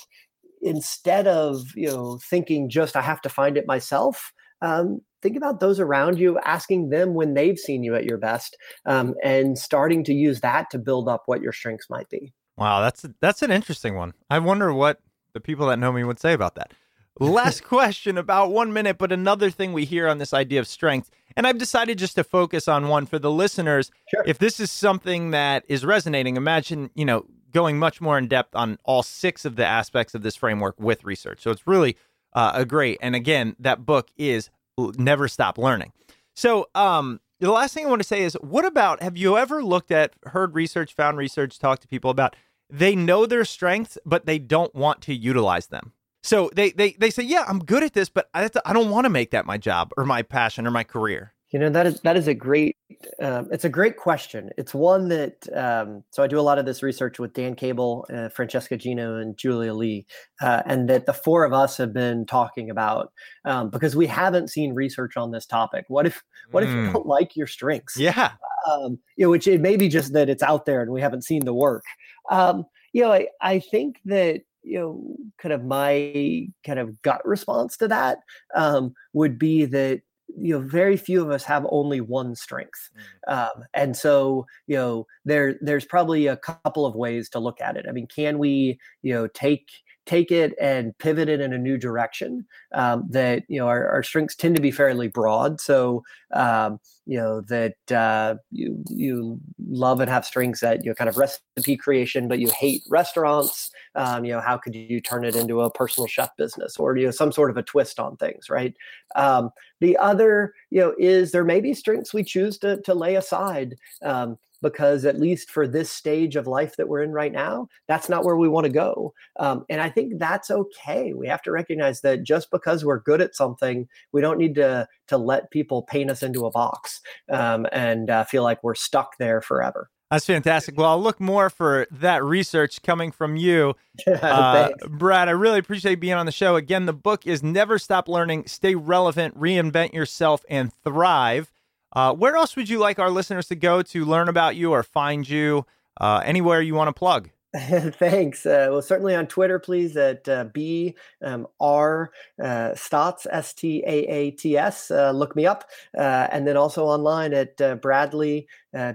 instead 0.61 1.27
of 1.27 1.63
you 1.75 1.87
know 1.87 2.19
thinking 2.29 2.69
just 2.69 2.95
I 2.95 3.01
have 3.01 3.21
to 3.21 3.29
find 3.29 3.57
it 3.57 3.67
myself, 3.67 4.33
um, 4.61 5.01
think 5.21 5.37
about 5.37 5.59
those 5.59 5.79
around 5.79 6.19
you, 6.19 6.39
asking 6.39 6.89
them 6.89 7.13
when 7.13 7.33
they've 7.33 7.57
seen 7.57 7.83
you 7.83 7.95
at 7.95 8.05
your 8.05 8.17
best, 8.17 8.57
um, 8.85 9.15
and 9.23 9.57
starting 9.57 10.03
to 10.05 10.13
use 10.13 10.41
that 10.41 10.69
to 10.71 10.79
build 10.79 11.07
up 11.07 11.23
what 11.25 11.41
your 11.41 11.51
strengths 11.51 11.89
might 11.89 12.09
be. 12.09 12.33
Wow, 12.57 12.81
that's 12.81 13.05
that's 13.21 13.41
an 13.41 13.51
interesting 13.51 13.95
one. 13.95 14.13
I 14.29 14.39
wonder 14.39 14.73
what 14.73 14.99
the 15.33 15.39
people 15.39 15.67
that 15.67 15.79
know 15.79 15.91
me 15.91 16.03
would 16.03 16.19
say 16.19 16.33
about 16.33 16.55
that. 16.55 16.73
Last 17.19 17.63
question, 17.65 18.17
about 18.17 18.51
one 18.51 18.73
minute, 18.73 18.97
but 18.97 19.11
another 19.11 19.49
thing 19.49 19.73
we 19.73 19.85
hear 19.85 20.07
on 20.07 20.17
this 20.17 20.33
idea 20.33 20.59
of 20.59 20.67
strength, 20.67 21.09
and 21.35 21.45
I've 21.45 21.57
decided 21.57 21.97
just 21.97 22.15
to 22.15 22.23
focus 22.23 22.67
on 22.67 22.87
one 22.87 23.05
for 23.05 23.19
the 23.19 23.31
listeners. 23.31 23.91
Sure. 24.09 24.23
If 24.25 24.39
this 24.39 24.59
is 24.59 24.71
something 24.71 25.31
that 25.31 25.63
is 25.67 25.85
resonating, 25.85 26.37
imagine 26.37 26.89
you 26.95 27.05
know 27.05 27.25
going 27.53 27.79
much 27.79 28.01
more 28.01 28.17
in 28.17 28.27
depth 28.27 28.55
on 28.55 28.77
all 28.83 29.03
six 29.03 29.45
of 29.45 29.55
the 29.55 29.65
aspects 29.65 30.13
of 30.13 30.21
this 30.21 30.35
framework 30.35 30.79
with 30.79 31.03
research. 31.03 31.41
So 31.41 31.51
it's 31.51 31.65
really 31.65 31.97
uh, 32.37 32.51
a 32.53 32.65
great. 32.65 32.99
And 33.01 33.15
again, 33.15 33.55
that 33.59 33.83
book 33.83 34.11
is 34.15 34.51
Never 34.77 35.27
Stop 35.27 35.57
Learning. 35.57 35.91
So, 36.35 36.69
um, 36.75 37.19
the 37.39 37.51
last 37.51 37.73
thing 37.73 37.85
I 37.85 37.89
want 37.89 38.01
to 38.01 38.07
say 38.07 38.21
is, 38.21 38.35
what 38.41 38.63
about 38.63 39.01
have 39.01 39.17
you 39.17 39.37
ever 39.37 39.63
looked 39.63 39.91
at, 39.91 40.13
heard 40.27 40.53
research, 40.53 40.93
found 40.93 41.17
research, 41.17 41.57
talked 41.57 41.81
to 41.81 41.87
people 41.87 42.11
about 42.11 42.35
they 42.69 42.95
know 42.95 43.25
their 43.25 43.43
strengths, 43.45 43.97
but 44.05 44.27
they 44.27 44.37
don't 44.37 44.73
want 44.75 45.01
to 45.01 45.15
utilize 45.15 45.67
them. 45.67 45.93
So 46.21 46.51
they 46.55 46.71
they 46.71 46.91
they 46.91 47.09
say, 47.09 47.23
yeah, 47.23 47.43
I'm 47.47 47.59
good 47.59 47.83
at 47.83 47.93
this, 47.93 48.09
but 48.09 48.29
I, 48.35 48.49
I 48.65 48.73
don't 48.73 48.91
want 48.91 49.05
to 49.05 49.09
make 49.09 49.31
that 49.31 49.45
my 49.47 49.57
job 49.57 49.91
or 49.97 50.05
my 50.05 50.21
passion 50.21 50.67
or 50.67 50.71
my 50.71 50.83
career. 50.83 51.33
You 51.51 51.59
know 51.59 51.69
that 51.69 51.87
is 51.87 52.01
that 52.01 52.17
is 52.17 52.27
a 52.27 52.33
great 52.33 52.75
um, 53.21 53.47
it's 53.51 53.63
a 53.63 53.69
great 53.69 53.95
question. 53.95 54.49
It's 54.57 54.73
one 54.73 55.07
that 55.07 55.47
um, 55.55 56.03
so 56.11 56.21
I 56.21 56.27
do 56.27 56.39
a 56.39 56.41
lot 56.41 56.59
of 56.59 56.65
this 56.65 56.83
research 56.83 57.19
with 57.19 57.33
Dan 57.33 57.55
Cable, 57.55 58.05
uh, 58.13 58.27
Francesca 58.29 58.75
Gino, 58.75 59.17
and 59.19 59.37
Julia 59.37 59.73
Lee, 59.73 60.05
uh, 60.41 60.63
and 60.65 60.89
that 60.89 61.05
the 61.05 61.13
four 61.13 61.45
of 61.45 61.53
us 61.53 61.77
have 61.77 61.93
been 61.93 62.25
talking 62.25 62.69
about 62.69 63.13
um, 63.45 63.69
because 63.69 63.95
we 63.95 64.07
haven't 64.07 64.49
seen 64.49 64.73
research 64.73 65.15
on 65.15 65.31
this 65.31 65.45
topic. 65.45 65.85
What 65.87 66.05
if 66.05 66.21
what 66.51 66.65
mm. 66.65 66.67
if 66.67 66.73
you 66.73 66.85
hmm. 66.87 66.93
don't 66.93 67.07
like 67.07 67.37
your 67.37 67.47
strengths? 67.47 67.97
Yeah, 67.97 68.31
um, 68.69 68.99
you 69.15 69.25
know, 69.25 69.29
which 69.29 69.47
it 69.47 69.61
may 69.61 69.77
be 69.77 69.87
just 69.87 70.11
that 70.13 70.29
it's 70.29 70.43
out 70.43 70.65
there 70.65 70.81
and 70.81 70.91
we 70.91 71.01
haven't 71.01 71.23
seen 71.23 71.45
the 71.45 71.53
work. 71.53 71.83
Um, 72.29 72.65
you 72.91 73.03
know, 73.03 73.13
I 73.13 73.27
I 73.41 73.59
think 73.59 73.99
that 74.05 74.41
you 74.63 74.79
know 74.79 75.15
kind 75.37 75.53
of 75.53 75.63
my 75.63 76.47
kind 76.65 76.79
of 76.79 77.01
gut 77.01 77.25
response 77.25 77.77
to 77.77 77.87
that 77.87 78.19
um, 78.55 78.93
would 79.13 79.39
be 79.39 79.65
that 79.65 80.01
you 80.35 80.53
know 80.53 80.59
very 80.59 80.97
few 80.97 81.21
of 81.21 81.31
us 81.31 81.43
have 81.43 81.65
only 81.69 82.01
one 82.01 82.35
strength 82.35 82.89
mm. 83.27 83.33
um, 83.33 83.63
and 83.73 83.95
so 83.95 84.45
you 84.67 84.75
know 84.75 85.07
there 85.25 85.55
there's 85.61 85.85
probably 85.85 86.27
a 86.27 86.37
couple 86.37 86.85
of 86.85 86.95
ways 86.95 87.29
to 87.29 87.39
look 87.39 87.61
at 87.61 87.77
it 87.77 87.85
i 87.87 87.91
mean 87.91 88.07
can 88.07 88.37
we 88.37 88.79
you 89.01 89.13
know 89.13 89.27
take 89.27 89.69
take 90.07 90.31
it 90.31 90.55
and 90.59 90.97
pivot 90.97 91.29
it 91.29 91.41
in 91.41 91.53
a 91.53 91.57
new 91.57 91.77
direction. 91.77 92.45
Um, 92.71 93.05
that 93.09 93.43
you 93.47 93.59
know 93.59 93.67
our, 93.67 93.87
our, 93.89 94.03
strengths 94.03 94.35
tend 94.35 94.55
to 94.55 94.61
be 94.61 94.71
fairly 94.71 95.07
broad, 95.07 95.61
so 95.61 96.03
um, 96.33 96.79
you 97.05 97.17
know 97.17 97.41
that 97.41 97.91
uh, 97.91 98.35
you 98.51 98.83
you 98.89 99.39
love 99.67 99.99
and 99.99 100.09
have 100.09 100.25
strengths 100.25 100.63
at 100.63 100.83
you 100.83 100.89
know 100.89 100.95
kind 100.95 101.09
of 101.09 101.17
recipe 101.17 101.77
creation, 101.77 102.27
but 102.27 102.39
you 102.39 102.49
hate 102.49 102.81
restaurants. 102.89 103.71
Um, 103.95 104.25
you 104.25 104.33
know 104.33 104.41
how 104.41 104.57
could 104.57 104.73
you 104.75 104.99
turn 104.99 105.25
it 105.25 105.35
into 105.35 105.61
a 105.61 105.71
personal 105.71 106.07
chef 106.07 106.35
business 106.37 106.77
or 106.77 106.97
you 106.97 107.05
know 107.05 107.11
some 107.11 107.31
sort 107.31 107.51
of 107.51 107.57
a 107.57 107.63
twist 107.63 107.99
on 107.99 108.17
things, 108.17 108.49
right? 108.49 108.73
Um, 109.15 109.51
the 109.79 109.97
other 109.97 110.53
you 110.71 110.79
know 110.79 110.95
is 110.97 111.31
there 111.31 111.45
may 111.45 111.61
be 111.61 111.73
strengths 111.73 112.13
we 112.13 112.23
choose 112.23 112.57
to 112.59 112.81
to 112.81 112.93
lay 112.93 113.15
aside 113.15 113.75
um, 114.01 114.37
because 114.61 115.05
at 115.05 115.19
least 115.19 115.49
for 115.49 115.67
this 115.67 115.91
stage 115.91 116.35
of 116.35 116.47
life 116.47 116.75
that 116.77 116.87
we're 116.87 117.03
in 117.03 117.11
right 117.11 117.31
now 117.31 117.67
that's 117.87 118.09
not 118.09 118.23
where 118.23 118.37
we 118.37 118.49
want 118.49 118.65
to 118.65 118.71
go 118.71 119.13
um, 119.39 119.65
and 119.69 119.81
i 119.81 119.89
think 119.89 120.17
that's 120.17 120.51
okay 120.51 121.13
we 121.13 121.27
have 121.27 121.41
to 121.41 121.51
recognize 121.51 122.01
that 122.01 122.23
just 122.23 122.49
because 122.51 122.83
we're 122.83 122.99
good 122.99 123.21
at 123.21 123.35
something 123.35 123.87
we 124.11 124.21
don't 124.21 124.37
need 124.37 124.55
to 124.55 124.87
to 125.07 125.17
let 125.17 125.51
people 125.51 125.83
paint 125.83 126.09
us 126.09 126.23
into 126.23 126.45
a 126.45 126.51
box 126.51 127.01
um, 127.29 127.65
and 127.71 128.09
uh, 128.09 128.23
feel 128.23 128.43
like 128.43 128.63
we're 128.63 128.75
stuck 128.75 129.17
there 129.17 129.41
forever 129.41 129.89
that's 130.09 130.25
fantastic. 130.25 130.77
Well, 130.77 130.89
I'll 130.89 131.01
look 131.01 131.19
more 131.19 131.49
for 131.49 131.85
that 131.91 132.23
research 132.23 132.81
coming 132.81 133.11
from 133.11 133.35
you. 133.35 133.75
Uh, 134.07 134.69
Brad, 134.87 135.27
I 135.27 135.31
really 135.31 135.57
appreciate 135.57 135.95
being 135.95 136.13
on 136.13 136.27
the 136.27 136.31
show. 136.31 136.55
Again, 136.55 136.85
the 136.85 136.93
book 136.93 137.25
is 137.25 137.41
Never 137.41 137.79
Stop 137.79 138.07
Learning, 138.07 138.45
Stay 138.45 138.75
Relevant, 138.75 139.37
Reinvent 139.39 139.93
Yourself, 139.93 140.45
and 140.49 140.71
Thrive. 140.83 141.51
Uh, 141.93 142.13
where 142.13 142.35
else 142.35 142.55
would 142.55 142.69
you 142.69 142.79
like 142.79 142.99
our 142.99 143.09
listeners 143.09 143.47
to 143.47 143.55
go 143.55 143.81
to 143.81 144.05
learn 144.05 144.29
about 144.29 144.55
you 144.55 144.71
or 144.71 144.83
find 144.83 145.27
you? 145.27 145.65
Uh, 145.99 146.21
anywhere 146.23 146.61
you 146.61 146.75
want 146.75 146.89
to 146.89 146.93
plug? 146.93 147.29
Thanks. 147.57 148.45
Uh, 148.45 148.67
well, 148.69 148.81
certainly 148.81 149.15
on 149.15 149.25
Twitter, 149.25 149.57
please 149.57 149.95
at 149.95 150.27
uh, 150.27 150.45
B 150.53 150.95
um, 151.23 151.47
R 151.59 152.11
uh, 152.41 152.71
Staats 152.75 153.25
S 153.31 153.53
T 153.53 153.83
A 153.87 153.89
A 153.89 154.31
T 154.31 154.57
S. 154.57 154.91
Uh, 154.91 155.11
look 155.11 155.35
me 155.35 155.45
up, 155.45 155.63
uh, 155.97 156.27
and 156.31 156.45
then 156.45 156.57
also 156.57 156.85
online 156.85 157.33
at 157.33 157.59
uh, 157.61 157.75
Bradley 157.75 158.47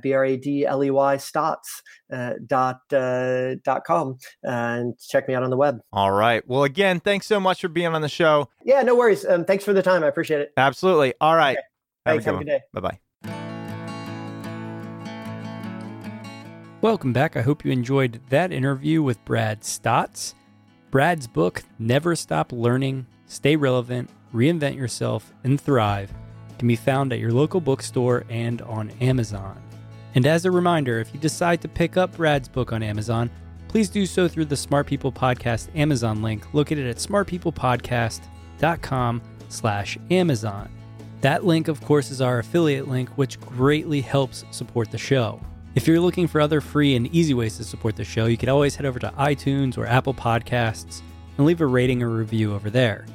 B 0.02 0.12
R 0.12 0.24
A 0.24 0.36
D 0.36 0.66
L 0.66 0.84
E 0.84 0.90
Y 0.90 1.16
Staats 1.16 1.82
dot 2.46 2.80
dot 2.88 3.84
com, 3.84 4.18
and 4.42 4.98
check 4.98 5.26
me 5.26 5.34
out 5.34 5.42
on 5.42 5.50
the 5.50 5.56
web. 5.56 5.80
All 5.92 6.12
right. 6.12 6.46
Well, 6.46 6.64
again, 6.64 7.00
thanks 7.00 7.26
so 7.26 7.40
much 7.40 7.62
for 7.62 7.68
being 7.68 7.88
on 7.88 8.02
the 8.02 8.08
show. 8.08 8.48
Yeah, 8.64 8.82
no 8.82 8.94
worries. 8.94 9.24
Um, 9.24 9.44
thanks 9.46 9.64
for 9.64 9.72
the 9.72 9.82
time. 9.82 10.04
I 10.04 10.08
appreciate 10.08 10.40
it. 10.40 10.52
Absolutely. 10.56 11.14
All 11.20 11.34
right. 11.34 11.56
Okay. 11.56 11.66
Thanks. 12.04 12.24
Have 12.24 12.36
a 12.36 12.38
good 12.38 12.46
day. 12.46 12.60
Bye 12.72 12.80
bye. 12.80 12.98
Welcome 16.80 17.12
back. 17.12 17.36
I 17.36 17.42
hope 17.42 17.64
you 17.64 17.70
enjoyed 17.70 18.20
that 18.30 18.50
interview 18.52 19.02
with 19.02 19.24
Brad 19.24 19.60
Staats. 19.60 20.34
Brad's 20.90 21.28
book, 21.28 21.62
Never 21.78 22.16
Stop 22.16 22.52
Learning, 22.52 23.06
Stay 23.26 23.54
Relevant, 23.54 24.10
Reinvent 24.34 24.76
Yourself, 24.76 25.32
and 25.44 25.60
Thrive, 25.60 26.12
can 26.58 26.66
be 26.68 26.76
found 26.76 27.12
at 27.12 27.20
your 27.20 27.30
local 27.30 27.60
bookstore 27.60 28.24
and 28.28 28.60
on 28.62 28.90
Amazon. 29.00 29.62
And 30.14 30.26
as 30.26 30.44
a 30.44 30.50
reminder, 30.50 30.98
if 30.98 31.14
you 31.14 31.20
decide 31.20 31.62
to 31.62 31.68
pick 31.68 31.96
up 31.96 32.16
Brad's 32.16 32.48
book 32.48 32.72
on 32.72 32.82
Amazon, 32.82 33.30
please 33.68 33.88
do 33.88 34.04
so 34.04 34.28
through 34.28 34.44
the 34.46 34.56
Smart 34.56 34.86
People 34.86 35.12
Podcast 35.12 35.68
Amazon 35.76 36.20
link 36.20 36.52
located 36.52 36.88
at 36.88 36.96
smartpeoplepodcast.com 36.96 39.22
slash 39.48 39.98
Amazon. 40.10 40.68
That 41.22 41.44
link, 41.44 41.68
of 41.68 41.80
course, 41.80 42.10
is 42.10 42.20
our 42.20 42.40
affiliate 42.40 42.88
link, 42.88 43.08
which 43.10 43.40
greatly 43.40 44.00
helps 44.00 44.44
support 44.50 44.90
the 44.90 44.98
show. 44.98 45.40
If 45.76 45.86
you're 45.86 46.00
looking 46.00 46.26
for 46.26 46.40
other 46.40 46.60
free 46.60 46.96
and 46.96 47.06
easy 47.14 47.32
ways 47.32 47.56
to 47.56 47.64
support 47.64 47.94
the 47.94 48.04
show, 48.04 48.26
you 48.26 48.36
can 48.36 48.48
always 48.48 48.74
head 48.74 48.86
over 48.86 48.98
to 48.98 49.12
iTunes 49.16 49.78
or 49.78 49.86
Apple 49.86 50.14
Podcasts 50.14 51.00
and 51.38 51.46
leave 51.46 51.60
a 51.60 51.66
rating 51.66 52.02
or 52.02 52.10
review 52.10 52.52
over 52.52 52.70
there. 52.70 53.06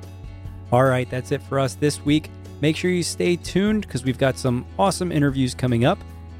All 0.71 0.83
right, 0.83 1.09
that's 1.09 1.31
it 1.31 1.41
for 1.43 1.59
us 1.59 1.75
this 1.75 2.03
week. 2.03 2.31
Make 2.61 2.75
sure 2.75 2.91
you 2.91 3.03
stay 3.03 3.35
tuned 3.35 3.81
because 3.81 4.03
we've 4.03 4.17
got 4.17 4.37
some 4.37 4.65
awesome 4.77 5.11
interviews 5.11 5.53
coming 5.53 5.85
up, 5.85 5.97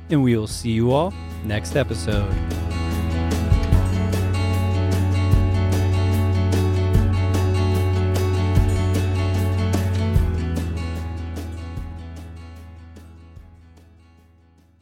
and 0.09 0.21
we 0.21 0.35
will 0.35 0.47
see 0.47 0.71
you 0.71 0.91
all 0.91 1.13
next 1.45 1.75
episode. 1.75 2.29